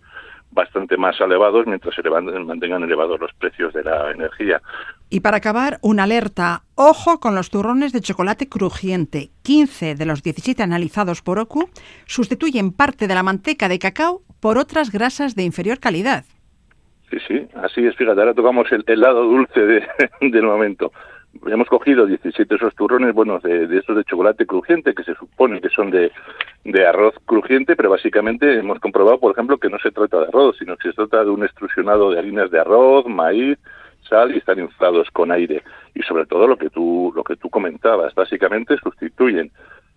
[0.51, 4.59] bastante más elevados mientras se mantengan elevados los precios de la energía.
[5.11, 6.63] Y para acabar, una alerta.
[6.73, 9.29] Ojo con los turrones de chocolate crujiente.
[9.43, 11.69] 15 de los 17 analizados por OCU
[12.05, 16.25] sustituyen parte de la manteca de cacao por otras grasas de inferior calidad.
[17.11, 17.95] Sí, sí, así es.
[17.95, 19.87] Fíjate, ahora tocamos el, el lado dulce de,
[20.21, 20.91] del momento.
[21.45, 25.61] Hemos cogido 17 esos turrones, bueno, de, de esos de chocolate crujiente, que se supone
[25.61, 26.11] que son de,
[26.85, 30.75] arroz crujiente, pero básicamente hemos comprobado, por ejemplo, que no se trata de arroz, sino
[30.77, 33.57] que se trata de un extrusionado de harinas de arroz, maíz,
[34.07, 35.61] sal y están inflados con aire.
[35.93, 39.51] Y sobre todo lo que tú, lo que tú comentabas, básicamente sustituyen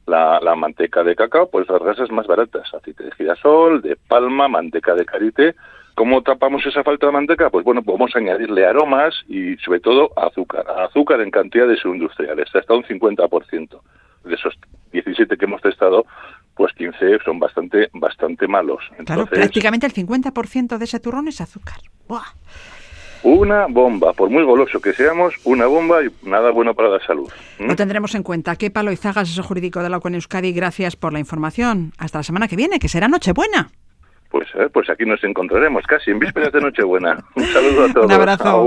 [0.06, 4.48] la, la manteca de cacao por las grasas más baratas, aceite de girasol, de palma,
[4.48, 5.54] manteca de karité,
[5.94, 7.50] ¿Cómo tapamos esa falta de manteca?
[7.50, 10.64] Pues bueno, podemos añadirle aromas y sobre todo azúcar.
[10.88, 13.78] Azúcar en cantidades industriales, hasta un 50%.
[14.24, 14.54] De esos
[14.92, 16.06] 17 que hemos testado,
[16.54, 18.80] pues 15 son bastante bastante malos.
[19.04, 21.78] claro, prácticamente el 50% de ese turrón es azúcar.
[23.24, 27.30] Una bomba, por muy goloso que seamos, una bomba y nada bueno para la salud.
[27.58, 27.68] No ¿Mm?
[27.70, 28.56] Lo tendremos en cuenta.
[28.56, 30.52] Qué palo y zagas, eso jurídico de la Euskadi.
[30.52, 31.92] Gracias por la información.
[31.98, 33.70] Hasta la semana que viene, que será Nochebuena.
[34.32, 37.18] Pues, pues, aquí nos encontraremos casi en vísperas de Nochebuena.
[37.36, 38.06] Un saludo a todos.
[38.06, 38.66] Un abrazo.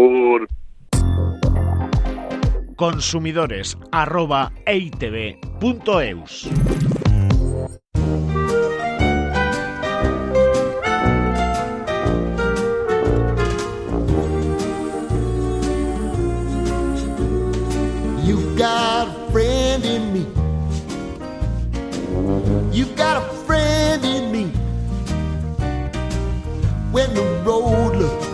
[26.96, 28.26] when the road looks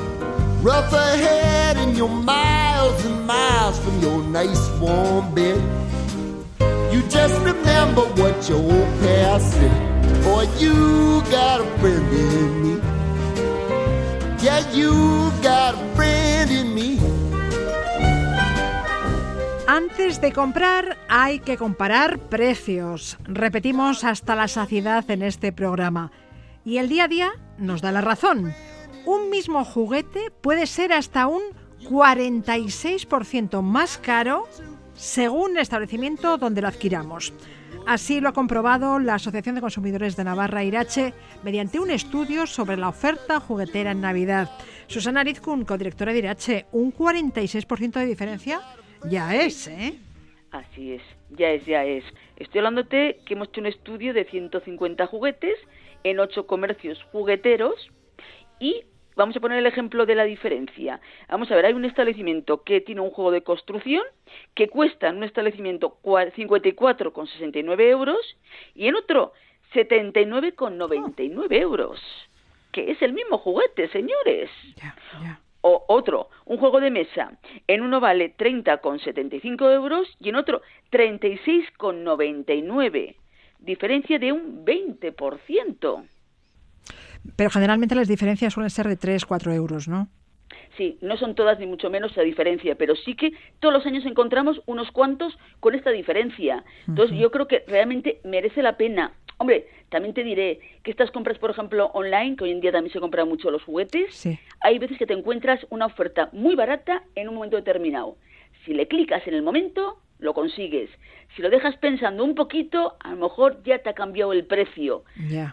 [0.61, 5.57] rough ahead and you're miles and miles from your nice warm bed.
[6.93, 12.77] You just remember what your old past said, you got a friend me.
[14.45, 16.99] Yeah, you got a friend in me.
[19.67, 23.17] Antes de comprar hay que comparar precios.
[23.23, 26.11] Repetimos hasta la saciedad en este programa.
[26.63, 28.53] Y el día a día nos da la razón.
[29.05, 31.41] Un mismo juguete puede ser hasta un
[31.83, 34.47] 46% más caro
[34.93, 37.33] según el establecimiento donde lo adquiramos.
[37.87, 42.45] Así lo ha comprobado la Asociación de Consumidores de Navarra, e Irache, mediante un estudio
[42.45, 44.51] sobre la oferta juguetera en Navidad.
[44.87, 48.61] Susana co codirectora de Irache, un 46% de diferencia
[49.09, 49.99] ya es, ¿eh?
[50.51, 51.01] Así es.
[51.37, 52.03] Ya es, ya es.
[52.37, 55.55] Estoy hablándote que hemos hecho un estudio de 150 juguetes
[56.03, 57.75] en 8 comercios jugueteros
[58.59, 58.83] y
[59.15, 60.99] vamos a poner el ejemplo de la diferencia.
[61.29, 64.03] Vamos a ver, hay un establecimiento que tiene un juego de construcción
[64.55, 68.17] que cuesta en un establecimiento 54,69 euros
[68.75, 69.31] y en otro
[69.73, 72.01] 79,99 euros,
[72.73, 74.49] que es el mismo juguete, señores
[75.61, 77.31] o otro, un juego de mesa,
[77.67, 83.15] en uno vale 30,75 euros y en otro 36,99,
[83.59, 86.03] diferencia de un 20%.
[87.35, 90.07] Pero generalmente las diferencias suelen ser de 3, 4 euros, ¿no?
[90.77, 94.05] Sí, no son todas ni mucho menos esa diferencia, pero sí que todos los años
[94.05, 96.63] encontramos unos cuantos con esta diferencia.
[96.87, 101.39] Entonces yo creo que realmente merece la pena Hombre, también te diré que estas compras,
[101.39, 104.23] por ejemplo, online, que hoy en día también se compran mucho los juguetes,
[104.61, 108.17] hay veces que te encuentras una oferta muy barata en un momento determinado.
[108.63, 110.91] Si le clicas en el momento, lo consigues.
[111.35, 115.03] Si lo dejas pensando un poquito, a lo mejor ya te ha cambiado el precio.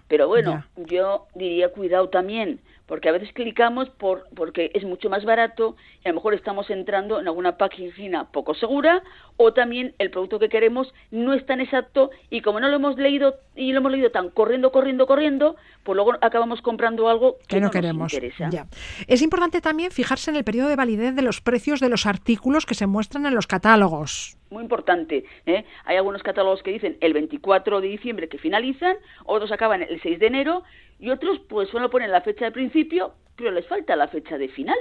[0.07, 5.25] Pero bueno, yo diría cuidado también, porque a veces clicamos por, porque es mucho más
[5.25, 9.03] barato y a lo mejor estamos entrando en alguna página poco segura
[9.37, 12.97] o también el producto que queremos no es tan exacto y como no lo hemos
[12.97, 17.61] leído y lo hemos leído tan corriendo, corriendo, corriendo, pues luego acabamos comprando algo que,
[17.61, 18.11] no, queremos.
[18.15, 18.67] Nos interesa.
[19.07, 22.65] Es importante también fijarse en el periodo de validez de los precios de los artículos
[22.65, 25.25] que se muestran en los catálogos muy importante.
[25.47, 25.65] ¿eh?
[25.85, 30.19] Hay algunos catálogos que dicen el 24 de diciembre que finalizan, otros acaban el 6
[30.19, 30.63] de enero
[30.99, 34.49] y otros pues solo ponen la fecha de principio, pero les falta la fecha de
[34.49, 34.79] final.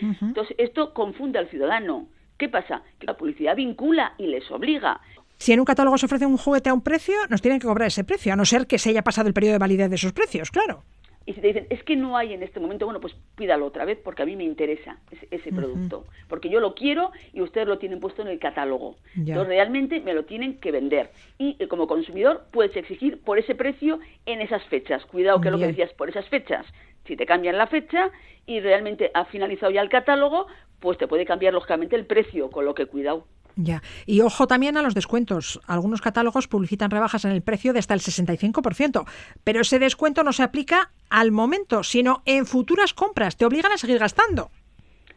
[0.00, 2.06] Entonces esto confunde al ciudadano.
[2.38, 2.84] ¿Qué pasa?
[3.00, 5.00] Que la publicidad vincula y les obliga.
[5.38, 7.88] Si en un catálogo se ofrece un juguete a un precio, nos tienen que cobrar
[7.88, 10.12] ese precio, a no ser que se haya pasado el periodo de validez de esos
[10.12, 10.84] precios, claro
[11.28, 13.84] y si te dicen, es que no hay en este momento, bueno, pues pídalo otra
[13.84, 14.98] vez porque a mí me interesa
[15.30, 18.96] ese, producto, porque yo lo quiero y ustedes lo tienen puesto en el catálogo.
[19.14, 21.10] Entonces realmente me lo tienen que vender.
[21.36, 25.04] Y eh, como consumidor puedes exigir por ese precio en esas fechas.
[25.04, 26.64] Cuidado que lo que decías, por esas fechas.
[27.06, 28.10] Si te cambian la fecha
[28.46, 30.46] y realmente ha finalizado ya el catálogo,
[30.80, 33.26] pues te puede cambiar lógicamente el precio, con lo que cuidado.
[33.60, 33.82] Ya.
[34.06, 35.60] Y ojo también a los descuentos.
[35.66, 39.04] Algunos catálogos publicitan rebajas en el precio de hasta el 65%,
[39.42, 43.36] pero ese descuento no se aplica al momento, sino en futuras compras.
[43.36, 44.50] Te obligan a seguir gastando.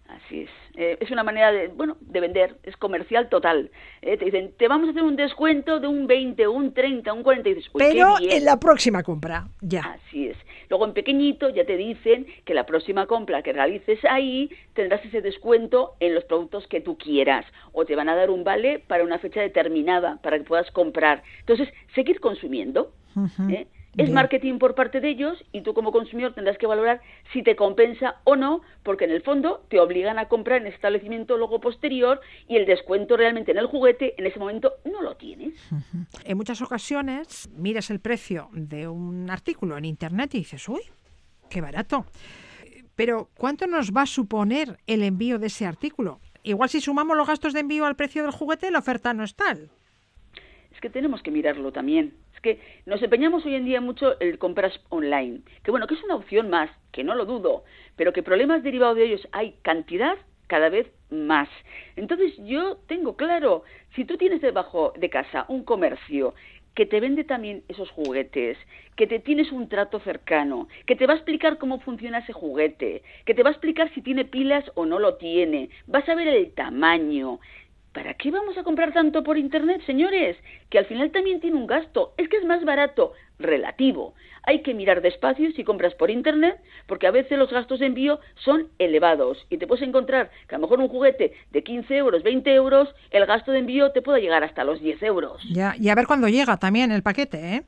[0.10, 0.50] Así es.
[0.76, 3.72] Eh, es una manera de, bueno, de vender, es comercial total.
[4.02, 7.24] Eh, te dicen, te vamos a hacer un descuento de un 20, un 30, un
[7.24, 7.50] 40.
[7.50, 9.82] Y dices, Pero en la próxima compra, ya.
[9.82, 10.38] Así es.
[10.70, 15.22] Luego en pequeñito ya te dicen que la próxima compra que realices ahí tendrás ese
[15.22, 19.04] descuento en los productos que tú quieras o te van a dar un vale para
[19.04, 21.24] una fecha determinada para que puedas comprar.
[21.42, 22.94] Entonces, seguir consumiendo.
[23.98, 27.02] Es marketing por parte de ellos y tú como consumidor tendrás que valorar
[27.34, 31.36] si te compensa o no, porque en el fondo te obligan a comprar en establecimiento
[31.38, 35.56] luego posterior y el descuento realmente en el juguete en ese momento no lo tienes.
[36.24, 40.82] En muchas ocasiones miras el precio de un artículo en internet y dices, uy,
[41.50, 42.06] qué barato.
[42.96, 46.20] Pero ¿cuánto nos va a suponer el envío de ese artículo?
[46.44, 49.36] Igual si sumamos los gastos de envío al precio del juguete, la oferta no es
[49.36, 49.70] tal.
[50.74, 54.74] Es que tenemos que mirarlo también que nos empeñamos hoy en día mucho en compras
[54.90, 57.64] online, que bueno, que es una opción más, que no lo dudo,
[57.96, 60.16] pero que problemas derivados de ellos hay cantidad
[60.48, 61.48] cada vez más.
[61.96, 63.64] Entonces yo tengo claro,
[63.96, 66.34] si tú tienes debajo de casa un comercio
[66.76, 68.58] que te vende también esos juguetes,
[68.96, 73.04] que te tienes un trato cercano, que te va a explicar cómo funciona ese juguete,
[73.26, 76.30] que te va a explicar si tiene pilas o no lo tiene, vas a ver
[76.30, 77.40] el tamaño,
[77.94, 80.38] ¿Para qué vamos a comprar tanto por Internet, señores?
[80.70, 82.14] Que al final también tiene un gasto.
[82.18, 84.14] Es que es más barato, relativo.
[84.44, 86.56] Hay que mirar despacio si compras por Internet,
[86.88, 89.46] porque a veces los gastos de envío son elevados.
[89.50, 92.88] Y te puedes encontrar que a lo mejor un juguete de 15 euros, 20 euros,
[93.10, 95.42] el gasto de envío te puede llegar hasta los 10 euros.
[95.52, 97.64] Ya, y a ver cuándo llega también el paquete, ¿eh?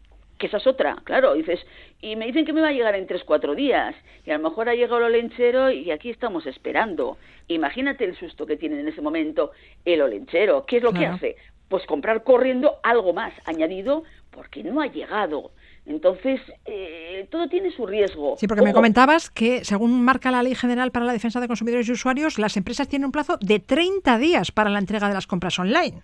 [0.48, 1.60] esa es otra, claro, dices,
[2.02, 4.50] y me dicen que me va a llegar en tres, cuatro días, y a lo
[4.50, 7.18] mejor ha llegado el olenchero y aquí estamos esperando.
[7.48, 9.52] Imagínate el susto que tiene en ese momento
[9.86, 11.36] el olenchero, ¿qué es lo que hace?
[11.70, 15.52] Pues comprar corriendo algo más añadido porque no ha llegado.
[15.86, 18.36] Entonces, eh, todo tiene su riesgo.
[18.38, 21.90] Sí, porque me comentabas que, según marca la Ley General para la Defensa de Consumidores
[21.90, 25.28] y Usuarios, las empresas tienen un plazo de 30 días para la entrega de las
[25.28, 26.02] compras online.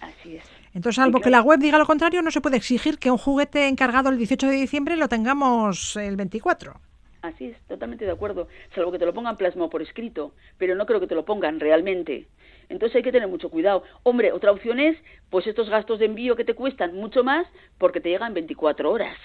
[0.00, 0.55] Así es.
[0.76, 3.66] Entonces, salvo que la web diga lo contrario, no se puede exigir que un juguete
[3.66, 6.74] encargado el 18 de diciembre lo tengamos el 24.
[7.22, 10.84] Así es, totalmente de acuerdo, salvo que te lo pongan plasmo por escrito, pero no
[10.84, 12.28] creo que te lo pongan realmente.
[12.68, 13.84] Entonces hay que tener mucho cuidado.
[14.02, 14.98] Hombre, otra opción es,
[15.30, 17.46] pues estos gastos de envío que te cuestan mucho más
[17.78, 19.16] porque te llegan 24 horas.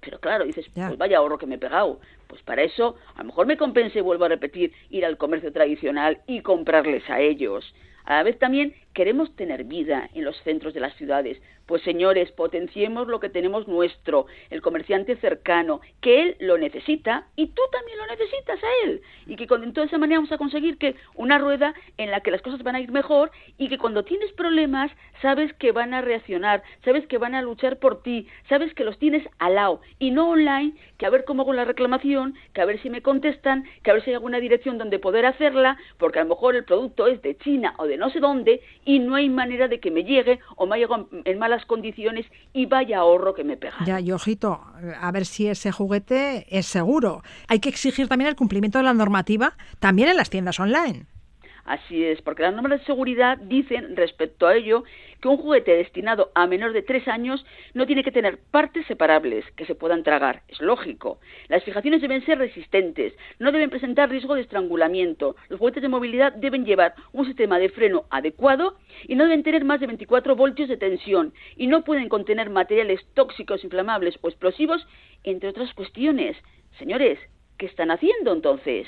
[0.00, 1.98] Pero claro, dices, pues vaya ahorro que me he pegado.
[2.28, 5.52] Pues para eso, a lo mejor me compense, y vuelvo a repetir, ir al comercio
[5.52, 7.64] tradicional y comprarles a ellos.
[8.04, 11.38] A la vez también queremos tener vida en los centros de las ciudades.
[11.66, 17.48] Pues señores, potenciemos lo que tenemos nuestro, el comerciante cercano, que él lo necesita y
[17.48, 19.02] tú también lo necesitas a él.
[19.26, 22.30] Y que con, toda esa manera vamos a conseguir que una rueda en la que
[22.30, 24.90] las cosas van a ir mejor y que cuando tienes problemas
[25.20, 28.98] sabes que van a reaccionar, sabes que van a luchar por ti, sabes que los
[28.98, 32.64] tienes al lado y no online, que a ver cómo hago la reclamación, que a
[32.64, 36.20] ver si me contestan, que a ver si hay alguna dirección donde poder hacerla, porque
[36.20, 39.16] a lo mejor el producto es de China o de no sé dónde y no
[39.16, 42.24] hay manera de que me llegue o me llegado en malas condiciones
[42.54, 43.74] y vaya ahorro que me pega.
[43.84, 44.62] Ya, y ojito,
[44.98, 47.22] a ver si ese juguete es seguro.
[47.48, 51.04] Hay que exigir también el cumplimiento de la normativa también en las tiendas online.
[51.66, 54.84] Así es, porque las normas de seguridad dicen respecto a ello
[55.20, 57.44] que un juguete destinado a menor de tres años
[57.74, 60.42] no tiene que tener partes separables que se puedan tragar.
[60.46, 61.18] Es lógico.
[61.48, 65.34] Las fijaciones deben ser resistentes, no deben presentar riesgo de estrangulamiento.
[65.48, 68.76] Los juguetes de movilidad deben llevar un sistema de freno adecuado
[69.08, 73.00] y no deben tener más de 24 voltios de tensión y no pueden contener materiales
[73.14, 74.86] tóxicos, inflamables o explosivos,
[75.24, 76.36] entre otras cuestiones.
[76.78, 77.18] Señores,
[77.58, 78.86] ¿qué están haciendo entonces?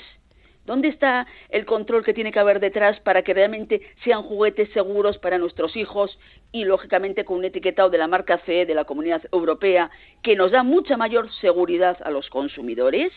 [0.69, 5.17] ¿Dónde está el control que tiene que haber detrás para que realmente sean juguetes seguros
[5.17, 6.19] para nuestros hijos
[6.51, 9.89] y, lógicamente, con un etiquetado de la marca CE de la Comunidad Europea
[10.21, 13.11] que nos da mucha mayor seguridad a los consumidores?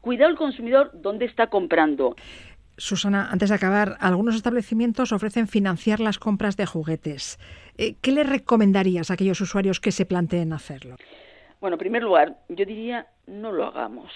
[0.00, 2.16] Cuidado el consumidor dónde está comprando.
[2.78, 7.38] Susana, antes de acabar, algunos establecimientos ofrecen financiar las compras de juguetes.
[7.76, 10.96] Eh, ¿Qué le recomendarías a aquellos usuarios que se planteen hacerlo?
[11.60, 14.10] Bueno, en primer lugar, yo diría no lo hagamos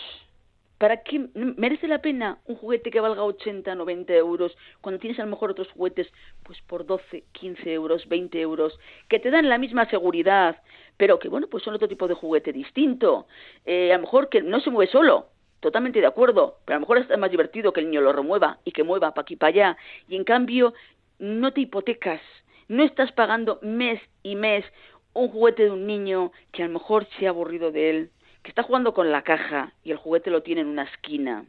[0.80, 5.24] ¿Para qué merece la pena un juguete que valga 80, 90 euros cuando tienes a
[5.24, 6.10] lo mejor otros juguetes
[6.42, 8.78] pues por 12, 15 euros, 20 euros
[9.10, 10.62] que te dan la misma seguridad,
[10.96, 13.26] pero que bueno pues son otro tipo de juguete distinto,
[13.66, 15.26] eh, a lo mejor que no se mueve solo,
[15.60, 18.58] totalmente de acuerdo, pero a lo mejor es más divertido que el niño lo remueva
[18.64, 19.76] y que mueva para aquí para allá
[20.08, 20.72] y en cambio
[21.18, 22.22] no te hipotecas,
[22.68, 24.64] no estás pagando mes y mes
[25.12, 28.10] un juguete de un niño que a lo mejor se ha aburrido de él
[28.42, 31.44] que está jugando con la caja y el juguete lo tiene en una esquina,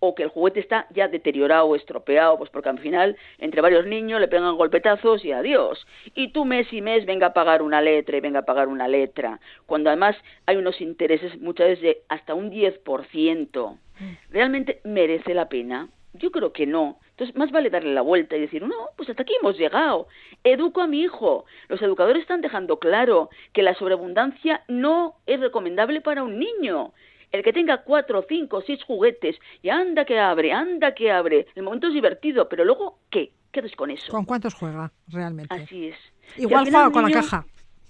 [0.00, 3.86] o que el juguete está ya deteriorado, o estropeado, pues porque al final entre varios
[3.86, 5.86] niños le pegan golpetazos y adiós.
[6.14, 8.88] Y tú mes y mes venga a pagar una letra y venga a pagar una
[8.88, 10.16] letra, cuando además
[10.46, 13.78] hay unos intereses muchas veces de hasta un 10%.
[13.98, 14.04] Mm.
[14.30, 15.88] ¿Realmente merece la pena?
[16.18, 16.98] Yo creo que no.
[17.10, 20.08] Entonces, más vale darle la vuelta y decir, no, pues hasta aquí hemos llegado.
[20.44, 21.44] Educo a mi hijo.
[21.68, 26.92] Los educadores están dejando claro que la sobreabundancia no es recomendable para un niño.
[27.32, 31.46] El que tenga cuatro, cinco, seis juguetes y anda que abre, anda que abre.
[31.54, 33.32] El momento es divertido, pero luego, ¿qué?
[33.52, 34.12] ¿Qué haces con eso?
[34.12, 35.54] ¿Con cuántos juega realmente?
[35.54, 35.96] Así es.
[36.38, 37.44] Igual juega con la caja.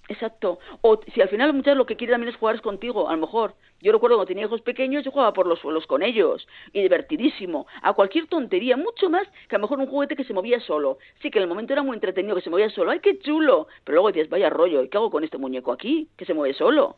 [0.09, 0.59] Exacto.
[0.83, 3.55] O si al final muchas lo que quiere también es jugar contigo, a lo mejor.
[3.81, 6.47] Yo recuerdo cuando tenía hijos pequeños, yo jugaba por los suelos con ellos.
[6.73, 7.67] Y divertidísimo.
[7.83, 10.99] A cualquier tontería, mucho más que a lo mejor un juguete que se movía solo.
[11.23, 12.91] Sí, que en el momento era muy entretenido que se movía solo.
[12.93, 13.67] ¡Ay, qué chulo!
[13.85, 16.09] Pero luego decías, vaya rollo, ¿y qué hago con este muñeco aquí?
[16.17, 16.97] Que se mueve solo.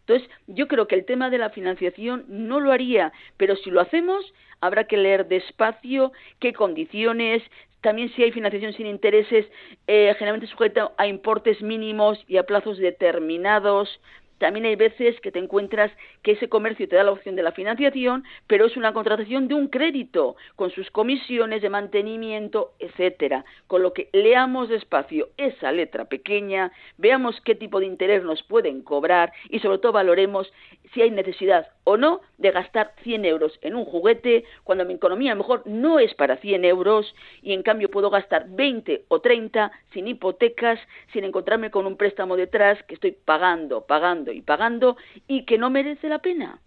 [0.00, 3.80] Entonces, yo creo que el tema de la financiación no lo haría, pero si lo
[3.80, 4.24] hacemos,
[4.60, 7.42] habrá que leer despacio qué condiciones,
[7.80, 9.46] también si hay financiación sin intereses,
[9.86, 14.00] eh, generalmente sujeta a importes mínimos y a plazos determinados.
[14.38, 17.52] También hay veces que te encuentras que ese comercio te da la opción de la
[17.52, 23.44] financiación, pero es una contratación de un crédito con sus comisiones de mantenimiento, etcétera.
[23.66, 28.80] Con lo que leamos despacio esa letra pequeña, veamos qué tipo de interés nos pueden
[28.80, 30.50] cobrar y sobre todo valoremos
[30.92, 35.32] si hay necesidad o no de gastar 100 euros en un juguete, cuando mi economía
[35.32, 39.20] a lo mejor no es para 100 euros y en cambio puedo gastar 20 o
[39.20, 40.78] 30 sin hipotecas,
[41.12, 44.96] sin encontrarme con un préstamo detrás que estoy pagando, pagando y pagando
[45.28, 46.60] y que no merece la pena.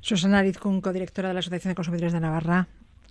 [0.00, 2.66] Susana Arizcun, directora de la Asociación de Consumidores de Navarra,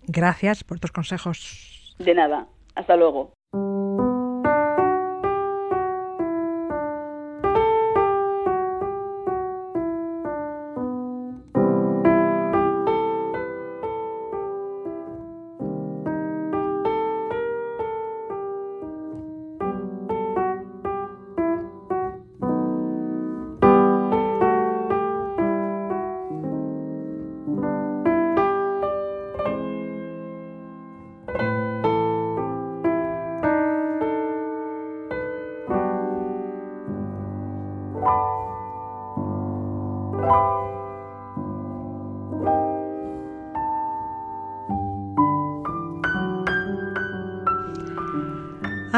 [0.07, 1.95] gracias por tus consejos.
[1.99, 3.32] De nada, hasta luego.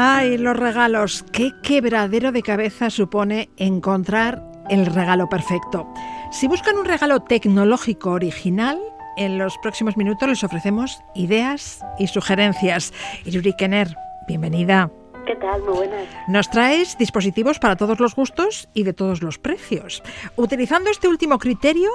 [0.08, 1.24] Ay, los regalos.
[1.32, 4.40] Qué quebradero de cabeza supone encontrar
[4.70, 5.92] el regalo perfecto.
[6.30, 8.78] Si buscan un regalo tecnológico original,
[9.16, 12.92] en los próximos minutos les ofrecemos ideas y sugerencias.
[13.24, 13.88] Yuri Kenner,
[14.28, 14.92] bienvenida.
[15.26, 15.60] ¿Qué tal?
[15.62, 16.06] Muy buenas.
[16.28, 20.04] Nos traes dispositivos para todos los gustos y de todos los precios.
[20.36, 21.90] Utilizando este último criterio,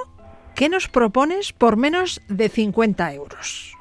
[0.54, 3.72] ¿qué nos propones por menos de 50 euros?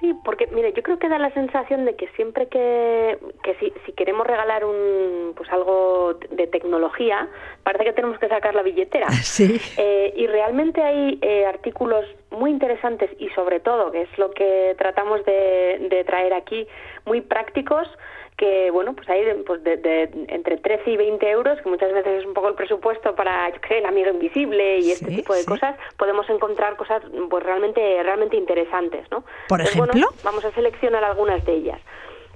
[0.00, 3.72] Sí, porque mire, yo creo que da la sensación de que siempre que, que si,
[3.86, 7.28] si, queremos regalar un pues algo de tecnología,
[7.62, 9.08] parece que tenemos que sacar la billetera.
[9.34, 9.60] Sí.
[9.78, 14.74] Eh, y realmente hay eh, artículos muy interesantes y sobre todo, que es lo que
[14.78, 16.66] tratamos de traer aquí,
[17.06, 17.88] muy prácticos
[18.36, 22.26] que bueno pues hay de, pues entre 13 y 20 euros que muchas veces es
[22.26, 26.76] un poco el presupuesto para el amigo invisible y este tipo de cosas podemos encontrar
[26.76, 31.80] cosas pues realmente realmente interesantes no por ejemplo vamos a seleccionar algunas de ellas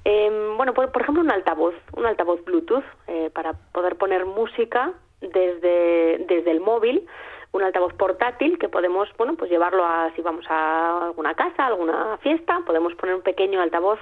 [0.04, 4.92] em, bueno por, por, ejemplo un altavoz un altavoz Bluetooth eh, para poder poner música
[5.20, 7.08] desde desde el móvil
[7.50, 12.18] un altavoz portátil que podemos, bueno, pues llevarlo a vamos a alguna casa, a alguna
[12.18, 13.98] fiesta, podemos poner un pequeño altavoz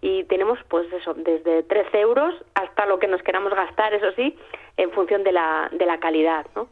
[0.00, 4.36] y tenemos pues eso, desde 13 euros hasta lo que nos queramos gastar, eso sí,
[4.76, 6.68] en función de la, de la calidad, ¿no?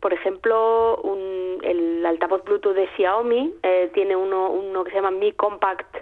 [0.00, 5.10] Por ejemplo, un, el altavoz Bluetooth de Xiaomi eh, tiene uno, uno que se llama
[5.10, 5.96] Mi Compact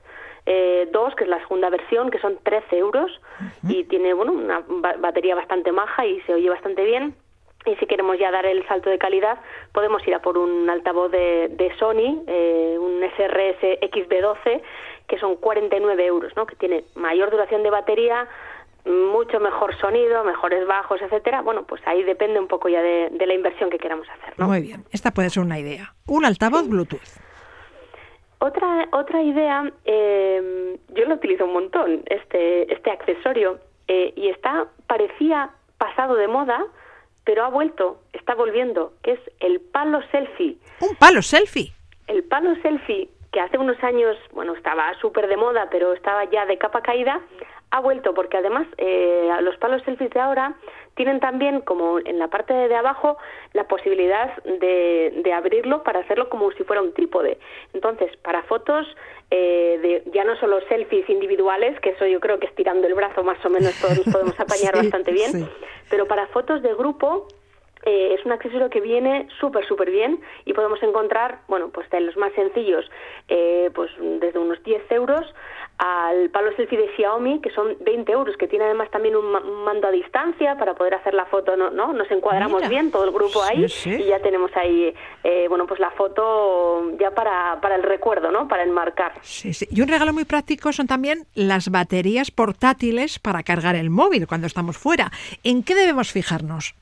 [0.46, 3.10] eh, 2, que es la segunda versión, que son 13 euros
[3.68, 4.62] y tiene bueno una
[4.98, 7.14] batería bastante maja y se oye bastante bien.
[7.66, 9.38] Y si queremos ya dar el salto de calidad,
[9.72, 14.60] podemos ir a por un altavoz de, Sony, eh, un SRS XB12,
[15.08, 16.46] que son 49 euros, ¿no?
[16.46, 18.28] que tiene mayor duración de batería,
[18.84, 21.40] mucho mejor sonido, mejores bajos, etcétera.
[21.42, 24.34] Bueno, pues ahí depende un poco ya de, la inversión que queramos hacer.
[24.36, 24.48] ¿no?
[24.48, 25.94] Muy bien, esta puede ser una idea.
[26.08, 27.08] Un altavoz Bluetooth.
[28.40, 34.66] Otra, otra idea, eh, yo lo utilizo un montón, este, este accesorio, eh, y está,
[34.86, 36.66] parecía pasado de moda,
[37.24, 40.58] pero ha vuelto, está volviendo, que es el palo selfie.
[40.80, 41.72] ¿Un palo selfie?
[42.06, 46.46] El palo selfie que hace unos años, bueno, estaba súper de moda, pero estaba ya
[46.46, 47.20] de capa caída,
[47.72, 50.54] ha vuelto, porque además eh, los palos selfies de ahora
[50.94, 53.18] tienen también, como en la parte de abajo,
[53.52, 57.38] la posibilidad de, abrirlo para hacerlo como si fuera un trípode.
[57.72, 58.86] Entonces, para fotos,
[59.32, 63.24] eh, de, ya no solo selfies individuales, que eso yo creo que estirando el brazo
[63.24, 65.50] más o menos todos podemos apañar bastante bien,
[65.90, 67.26] pero para fotos de grupo
[67.84, 72.06] eh, es un accesorio que viene súper, súper bien y podemos encontrar, bueno, pues en
[72.06, 72.88] los más sencillos,
[73.28, 75.22] eh, pues desde unos 10 euros
[75.76, 79.26] al palo selfie de Xiaomi, que son 20 euros, que tiene además también un,
[79.64, 81.70] mando a distancia para poder hacer la foto, ¿no?
[81.92, 85.90] Nos encuadramos bien todo el grupo ahí y ya tenemos ahí, eh, bueno, pues la
[85.90, 88.46] foto ya para, para el recuerdo, ¿no?
[88.48, 89.12] Para enmarcar.
[89.22, 89.66] Sí, sí.
[89.68, 94.46] Y un regalo muy práctico son también las baterías portátiles para cargar el móvil cuando
[94.46, 95.10] estamos fuera.
[95.42, 96.76] ¿En qué debemos fijarnos?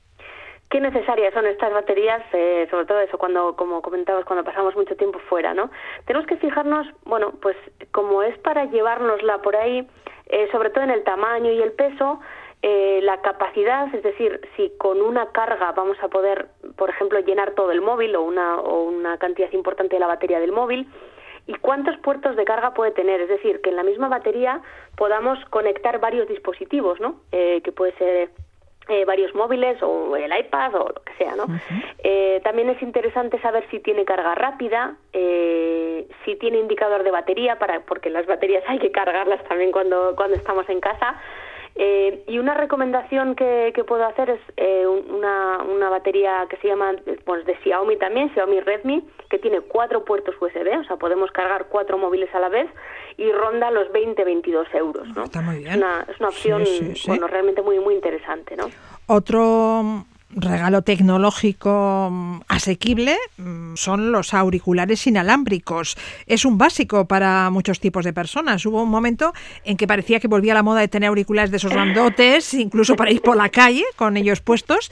[0.73, 4.97] qué necesarias son estas baterías, eh, sobre todo eso cuando, como comentabas, cuando pasamos mucho
[4.97, 5.71] tiempo fuera, ¿no?
[6.07, 7.57] Tenemos que fijarnos, bueno, pues
[7.93, 9.87] como es para llevárnosla por ahí,
[10.31, 12.21] eh, sobre todo en el tamaño y el peso,
[12.63, 16.47] eh, la capacidad, es decir, si con una carga vamos a poder,
[16.79, 20.41] por ejemplo, llenar todo el móvil o una, o una cantidad importante de la batería
[20.41, 20.89] del móvil,
[21.47, 23.21] y cuántos puertos de carga puede tener.
[23.21, 24.63] Es decir, que en la misma batería
[24.97, 27.17] podamos conectar varios dispositivos, ¿no?
[27.33, 28.31] que puede ser
[28.89, 31.45] eh, varios móviles o el iPad o lo que sea, ¿no?
[32.03, 37.59] Eh, también es interesante saber si tiene carga rápida, eh, si tiene indicador de batería,
[37.61, 41.17] para, porque las baterías hay que cargarlas también cuando, cuando estamos en casa,
[41.85, 46.95] eh, y una recomendación que, puedo hacer es eh, una, una, batería que se llama
[47.25, 51.67] pues de Xiaomi también, Xiaomi Redmi, que tiene cuatro puertos USB, o sea, podemos cargar
[51.69, 52.71] cuatro móviles a la vez
[53.17, 55.09] y ronda los 20-22 euros.
[55.17, 55.25] ¿no?
[55.25, 55.71] Está muy bien.
[56.09, 56.63] Es, una, opción
[57.09, 58.57] Bueno, realmente muy, muy interesante.
[58.57, 58.67] ¿no?
[59.09, 60.05] Otro
[60.35, 65.97] regalo tecnológico mm, asequible mm, son los auriculares inalámbricos.
[66.27, 68.65] Es un básico para muchos tipos de personas.
[68.65, 69.33] Hubo un momento
[69.65, 73.11] en que parecía que volvía la moda de tener auriculares de esos grandotes, incluso para
[73.11, 74.91] ir por la calle con ellos puestos.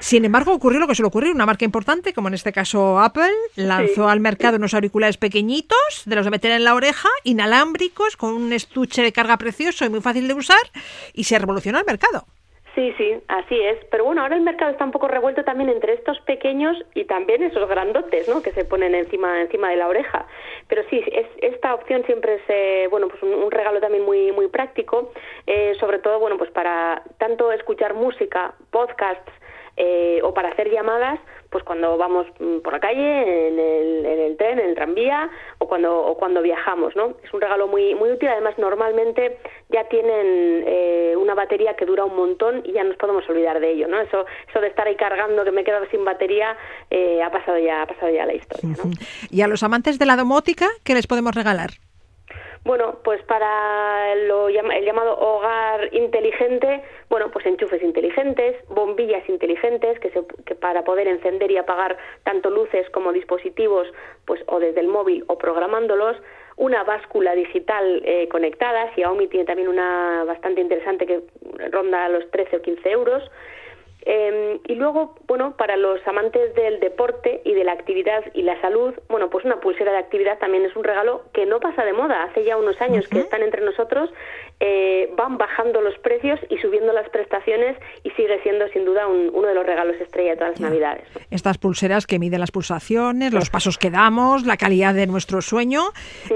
[0.00, 1.32] Sin embargo, ocurrió lo que suele ocurrir.
[1.34, 6.16] Una marca importante, como en este caso Apple, lanzó al mercado unos auriculares pequeñitos, de
[6.16, 10.00] los de meter en la oreja, inalámbricos, con un estuche de carga precioso y muy
[10.00, 10.56] fácil de usar,
[11.14, 12.26] y se revolucionó el mercado.
[12.76, 13.78] Sí, sí, así es.
[13.90, 17.42] Pero bueno, ahora el mercado está un poco revuelto también entre estos pequeños y también
[17.42, 18.42] esos grandotes, ¿no?
[18.42, 20.26] Que se ponen encima encima de la oreja.
[20.68, 21.02] Pero sí,
[21.40, 25.10] esta opción siempre es eh, bueno, pues un, regalo también muy muy práctico,
[25.46, 29.32] eh, sobre todo bueno, pues para tanto escuchar música, podcasts
[29.78, 31.20] eh, o para hacer llamadas
[31.50, 35.28] pues cuando vamos mm, por la calle, en el, en el tren, en el tranvía
[35.58, 37.14] o cuando, o cuando viajamos, ¿no?
[37.22, 39.36] Es un regalo muy, muy útil, además normalmente
[39.68, 43.70] ya tienen eh, una batería que dura un montón y ya nos podemos olvidar de
[43.70, 44.00] ello, ¿no?
[44.00, 46.56] Eso, eso de estar ahí cargando que me he quedado sin batería
[46.90, 48.74] eh, ha pasado ya, ha pasado ya la historia,
[49.30, 51.70] Y a los amantes de la domótica, ¿qué les podemos regalar?
[52.66, 60.10] Bueno, pues para lo, el llamado hogar inteligente, bueno, pues enchufes inteligentes, bombillas inteligentes que,
[60.56, 63.86] para poder encender y apagar tanto luces como dispositivos,
[64.24, 66.16] pues o desde el móvil o programándolos,
[66.56, 71.20] una báscula digital conectada, eh, conectada, Xiaomi tiene también una bastante interesante que
[71.70, 73.30] ronda los 13 o 15 euros,
[74.06, 78.58] Em, y luego, bueno, para los amantes del deporte y de la actividad y la
[78.60, 81.92] salud, bueno, pues una pulsera de actividad también es un regalo que no pasa de
[81.92, 82.22] moda.
[82.22, 84.08] Hace ya unos años que están entre nosotros,
[84.60, 89.48] eh, van bajando los precios y subiendo las prestaciones y sigue siendo sin duda uno
[89.48, 91.08] de los regalos estrella de todas las navidades.
[91.32, 95.80] Estas pulseras que miden las pulsaciones, los pasos que damos, la calidad de nuestro sueño.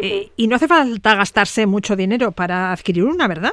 [0.02, 3.52] Eh, y no hace falta gastarse mucho dinero para adquirir una, ¿verdad?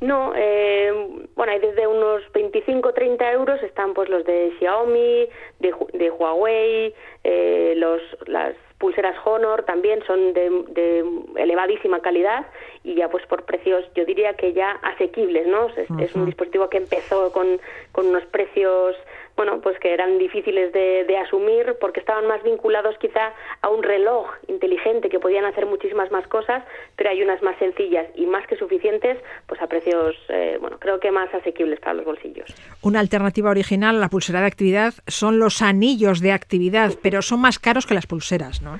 [0.00, 0.92] No, eh,
[1.36, 5.28] bueno, hay desde unos 25 30 euros están pues los de Xiaomi,
[5.58, 11.04] de, de Huawei, eh, los, las pulseras Honor también son de,
[11.36, 12.46] elevadísima calidad
[12.82, 15.66] y ya pues por precios yo diría que ya asequibles, ¿no?
[15.68, 17.60] Es, es un dispositivo que empezó con,
[17.92, 18.96] con unos precios
[19.40, 23.32] bueno, pues que eran difíciles de, asumir porque estaban más vinculados quizá
[23.62, 26.62] a un reloj inteligente que podían hacer muchísimas más cosas,
[26.94, 29.16] pero hay unas más sencillas y más que suficientes,
[29.46, 32.54] pues a precios, eh, bueno, creo que más asequibles para los bolsillos.
[32.82, 37.40] Una alternativa original a la pulsera de actividad son los anillos de actividad, pero son
[37.40, 38.78] más caros que las pulseras, ¿no?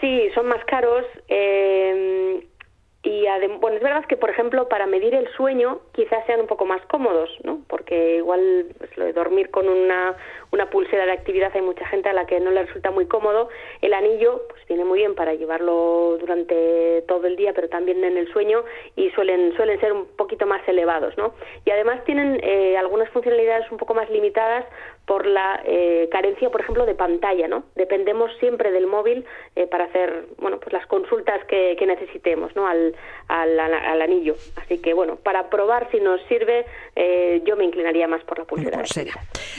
[0.00, 1.04] Sí, son más caros.
[1.28, 2.44] Eh,
[3.04, 3.24] y
[3.60, 6.80] bueno, es verdad que, por ejemplo, para medir el sueño quizás sean un poco más
[6.86, 7.58] cómodos, ¿no?
[7.68, 10.14] Porque igual lo de dormir con una,
[10.52, 13.48] una pulsera de actividad, hay mucha gente a la que no le resulta muy cómodo.
[13.80, 18.18] El anillo pues tiene muy bien para llevarlo durante todo el día, pero también en
[18.18, 18.62] el sueño
[18.94, 21.32] y suelen suelen ser un poquito más elevados, ¿no?
[21.64, 24.66] Y además tienen eh, algunas funcionalidades un poco más limitadas
[25.06, 27.64] por la eh, carencia, por ejemplo, de pantalla, ¿no?
[27.74, 29.24] Dependemos siempre del móvil
[29.56, 32.68] eh, para hacer, bueno, pues las consultas que, necesitemos, ¿no?
[32.68, 32.94] Al,
[33.28, 34.34] anillo.
[34.56, 36.64] Así que, bueno, para probar si nos sirve,
[37.44, 39.12] yo me inclinaría más por la La pulsera.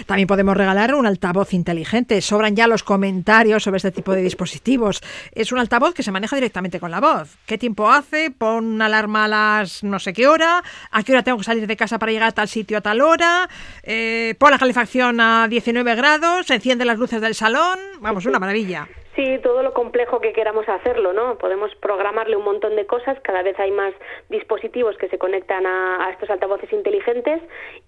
[0.05, 2.19] También podemos regalar un altavoz inteligente.
[2.21, 5.01] Sobran ya los comentarios sobre este tipo de dispositivos.
[5.33, 7.37] Es un altavoz que se maneja directamente con la voz.
[7.45, 8.31] ¿Qué tiempo hace?
[8.31, 10.61] Pon una alarma a las no sé qué hora.
[10.91, 12.99] ¿A qué hora tengo que salir de casa para llegar a tal sitio a tal
[12.99, 13.47] hora?
[13.83, 16.49] Eh, pon la calefacción a 19 grados.
[16.51, 17.79] Enciende las luces del salón.
[18.01, 18.87] Vamos, una maravilla.
[19.15, 21.37] Sí, todo lo complejo que queramos hacerlo, ¿no?
[21.37, 23.93] Podemos programarle un montón de cosas, cada vez hay más
[24.29, 27.39] dispositivos que se conectan a, estos altavoces inteligentes,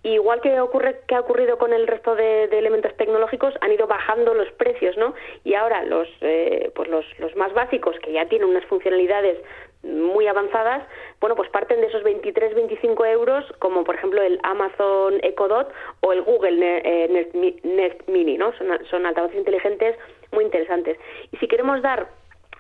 [0.04, 4.36] igual que ocurre que ha ocurrido con el resto de, elementos tecnológicos, han ido bajando
[4.36, 5.16] los precios, ¿no?
[5.44, 7.06] Y ahora los eh, pues los
[7.36, 9.38] más básicos que ya tienen unas funcionalidades
[9.84, 10.84] muy avanzadas,
[11.22, 15.72] bueno, pues parten de esos 23, 25 euros, como por ejemplo el Amazon Echo Dot
[16.02, 17.30] o el Google eh,
[17.64, 18.54] Nest, Mini, ¿no?
[18.58, 19.96] Son, son altavoces inteligentes
[20.32, 20.98] muy interesantes.
[21.32, 22.08] Y si queremos dar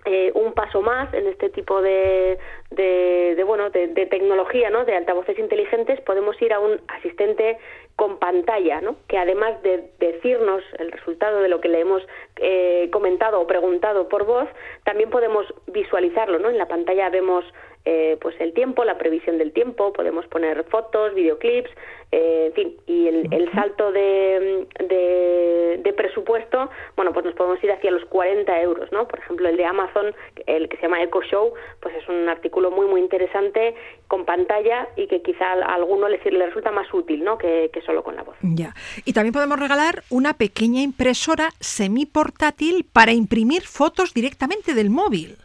[0.06, 2.38] eh, un paso más en este tipo de,
[2.70, 7.58] de, bueno de, tecnología no de altavoces inteligentes podemos ir a un asistente
[7.96, 12.04] con pantalla no que además de decirnos el resultado de lo que le hemos
[12.36, 14.48] eh, comentado o preguntado por voz
[14.84, 17.44] también podemos visualizarlo no en la pantalla vemos
[17.88, 21.70] eh, pues el tiempo, la previsión del tiempo, podemos poner fotos, videoclips,
[22.12, 27.92] eh, en fin, y el, salto de, de, presupuesto, bueno, pues nos podemos ir hacia
[27.92, 29.08] los 40 euros, ¿no?
[29.08, 30.14] Por ejemplo, el de Amazon,
[30.48, 33.76] el que se llama Echo Show, pues es un artículo muy, muy interesante
[34.08, 37.38] con pantalla y que quizá a alguno le, le resulta más útil, ¿no?
[37.38, 38.36] Que, que solo con la voz.
[38.42, 38.74] Ya.
[39.06, 45.36] Y también podemos regalar una pequeña impresora semiportátil para imprimir fotos directamente del móvil.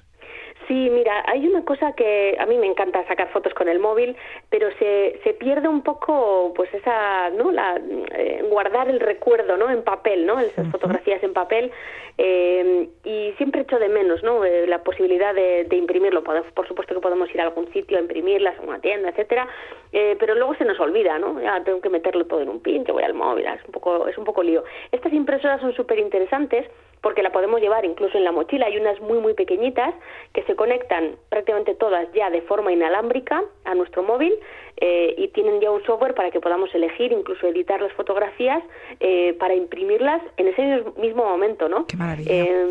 [0.71, 4.15] Sí, mira, hay una cosa que a mí me encanta sacar fotos con el móvil,
[4.51, 7.51] pero se, se pierde un poco, pues esa, ¿no?
[7.51, 7.75] La,
[8.15, 9.69] eh, guardar el recuerdo, ¿no?
[9.69, 10.39] En papel, ¿no?
[10.39, 11.73] Esas fotografías en papel.
[12.19, 14.45] Eh, y siempre echo de menos, ¿no?
[14.45, 16.23] Eh, la posibilidad de, imprimirlo.
[16.23, 19.49] Por, por supuesto que podemos ir a algún sitio a imprimirlas, a una tienda, etcétera,
[19.93, 21.41] eh, pero luego se nos olvida, ¿no?
[21.43, 23.73] Ya tengo que meterlo todo en un pin, que voy al móvil, ah, es un
[23.73, 24.63] poco, es un poco lío.
[24.93, 26.65] Estas impresoras son súper interesantes
[27.03, 28.67] porque la podemos llevar incluso en la mochila.
[28.67, 29.95] Hay unas muy, muy pequeñitas
[30.33, 34.35] que se conectan prácticamente todas ya de forma inalámbrica a nuestro móvil
[34.79, 38.63] eh, y tienen ya un software para que podamos elegir, incluso editar las fotografías
[39.01, 41.87] eh, para imprimirlas en ese mismo momento, ¿no?
[41.87, 42.31] Qué maravilla.
[42.33, 42.67] Eh,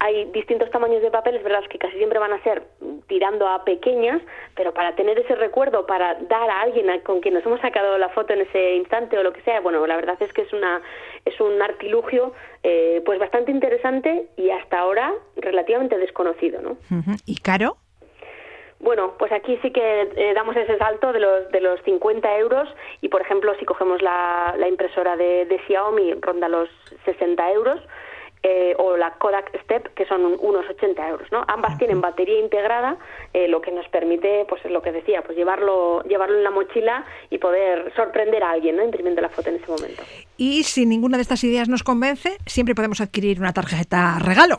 [0.00, 1.64] hay distintos tamaños de papeles, ¿verdad?
[1.68, 2.62] que casi siempre van a ser
[3.08, 4.22] tirando a pequeñas,
[4.54, 8.08] pero para tener ese recuerdo, para dar a alguien con quien nos hemos sacado la
[8.10, 10.80] foto en ese instante o lo que sea, bueno, la verdad es que es, una,
[11.24, 12.32] es un artilugio
[12.62, 16.76] eh, pues bastante interesante y hasta ahora relativamente desconocido, ¿no?
[17.26, 17.76] ¿Y caro?
[18.80, 22.68] Bueno, pues aquí sí que eh, damos ese salto de los, de los 50 euros
[23.00, 26.68] y, por ejemplo, si cogemos la, impresora de, de Xiaomi, ronda los
[27.04, 27.80] 60 euros
[28.42, 31.30] eh, o la Kodak Step, que son unos 80 euros.
[31.32, 31.42] ¿no?
[31.48, 32.96] Ambas tienen batería integrada,
[33.32, 36.50] eh, lo que nos permite, pues es lo que decía, pues llevarlo, llevarlo en la
[36.50, 38.84] mochila y poder sorprender a alguien ¿no?
[38.84, 40.02] imprimiendo la foto en ese momento.
[40.36, 44.58] Y si ninguna de estas ideas nos convence, siempre podemos adquirir una tarjeta regalo.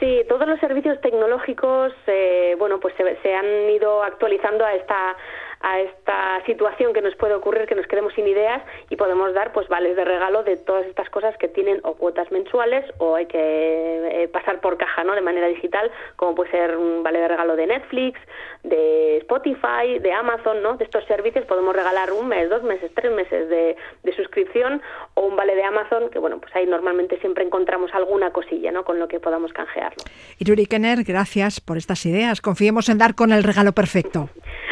[0.00, 5.14] Sí, todos los servicios tecnológicos, eh, bueno, pues se, han ido actualizando a esta
[5.60, 9.52] a esta situación que nos puede ocurrir, que nos quedemos sin ideas y podemos dar
[9.52, 13.26] pues vales de regalo de todas estas cosas que tienen o cuotas mensuales o hay
[13.26, 15.14] que eh, pasar por caja, ¿no?
[15.14, 18.18] De manera digital, como puede ser un vale de regalo de Netflix,
[18.62, 20.76] de Spotify, de Amazon, ¿no?
[20.78, 23.76] De estos servicios podemos regalar un mes, dos meses, tres meses de,
[24.16, 24.82] suscripción
[25.14, 28.82] o un vale de Amazon, que bueno, pues ahí normalmente siempre encontramos alguna cosilla, ¿no?
[28.84, 30.02] Con lo que podamos canjearlo.
[30.38, 32.40] Iruri Kenner, gracias por estas ideas.
[32.40, 34.30] Confiemos en dar con el regalo perfecto.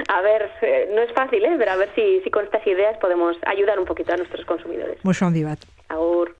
[0.08, 2.96] A ver, eh, no es fácil, eh, ver a ver si si con estas ideas
[2.96, 4.96] podemos ayudar un poquito a nuestros consumidores.
[5.04, 5.58] Mucho bat.
[5.90, 6.34] Aur.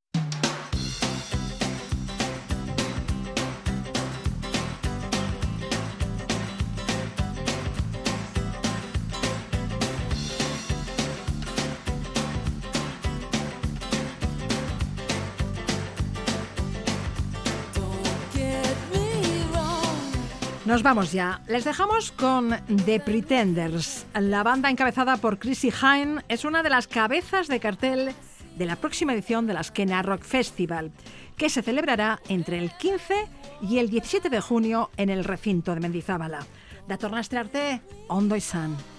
[20.69, 21.41] Nos vamos ya.
[21.49, 22.51] Les dejamos con
[22.85, 24.05] The Pretenders.
[24.13, 28.11] La banda encabezada por Chrissy Hine es una de las cabezas de cartel
[28.59, 30.93] de la próxima edición de la Skena Rock Festival,
[31.39, 33.15] que se celebrará entre el 15
[33.63, 36.47] y el 17 de junio en el recinto de Mendizábala.
[36.87, 38.98] Datornastre arte, ondo San.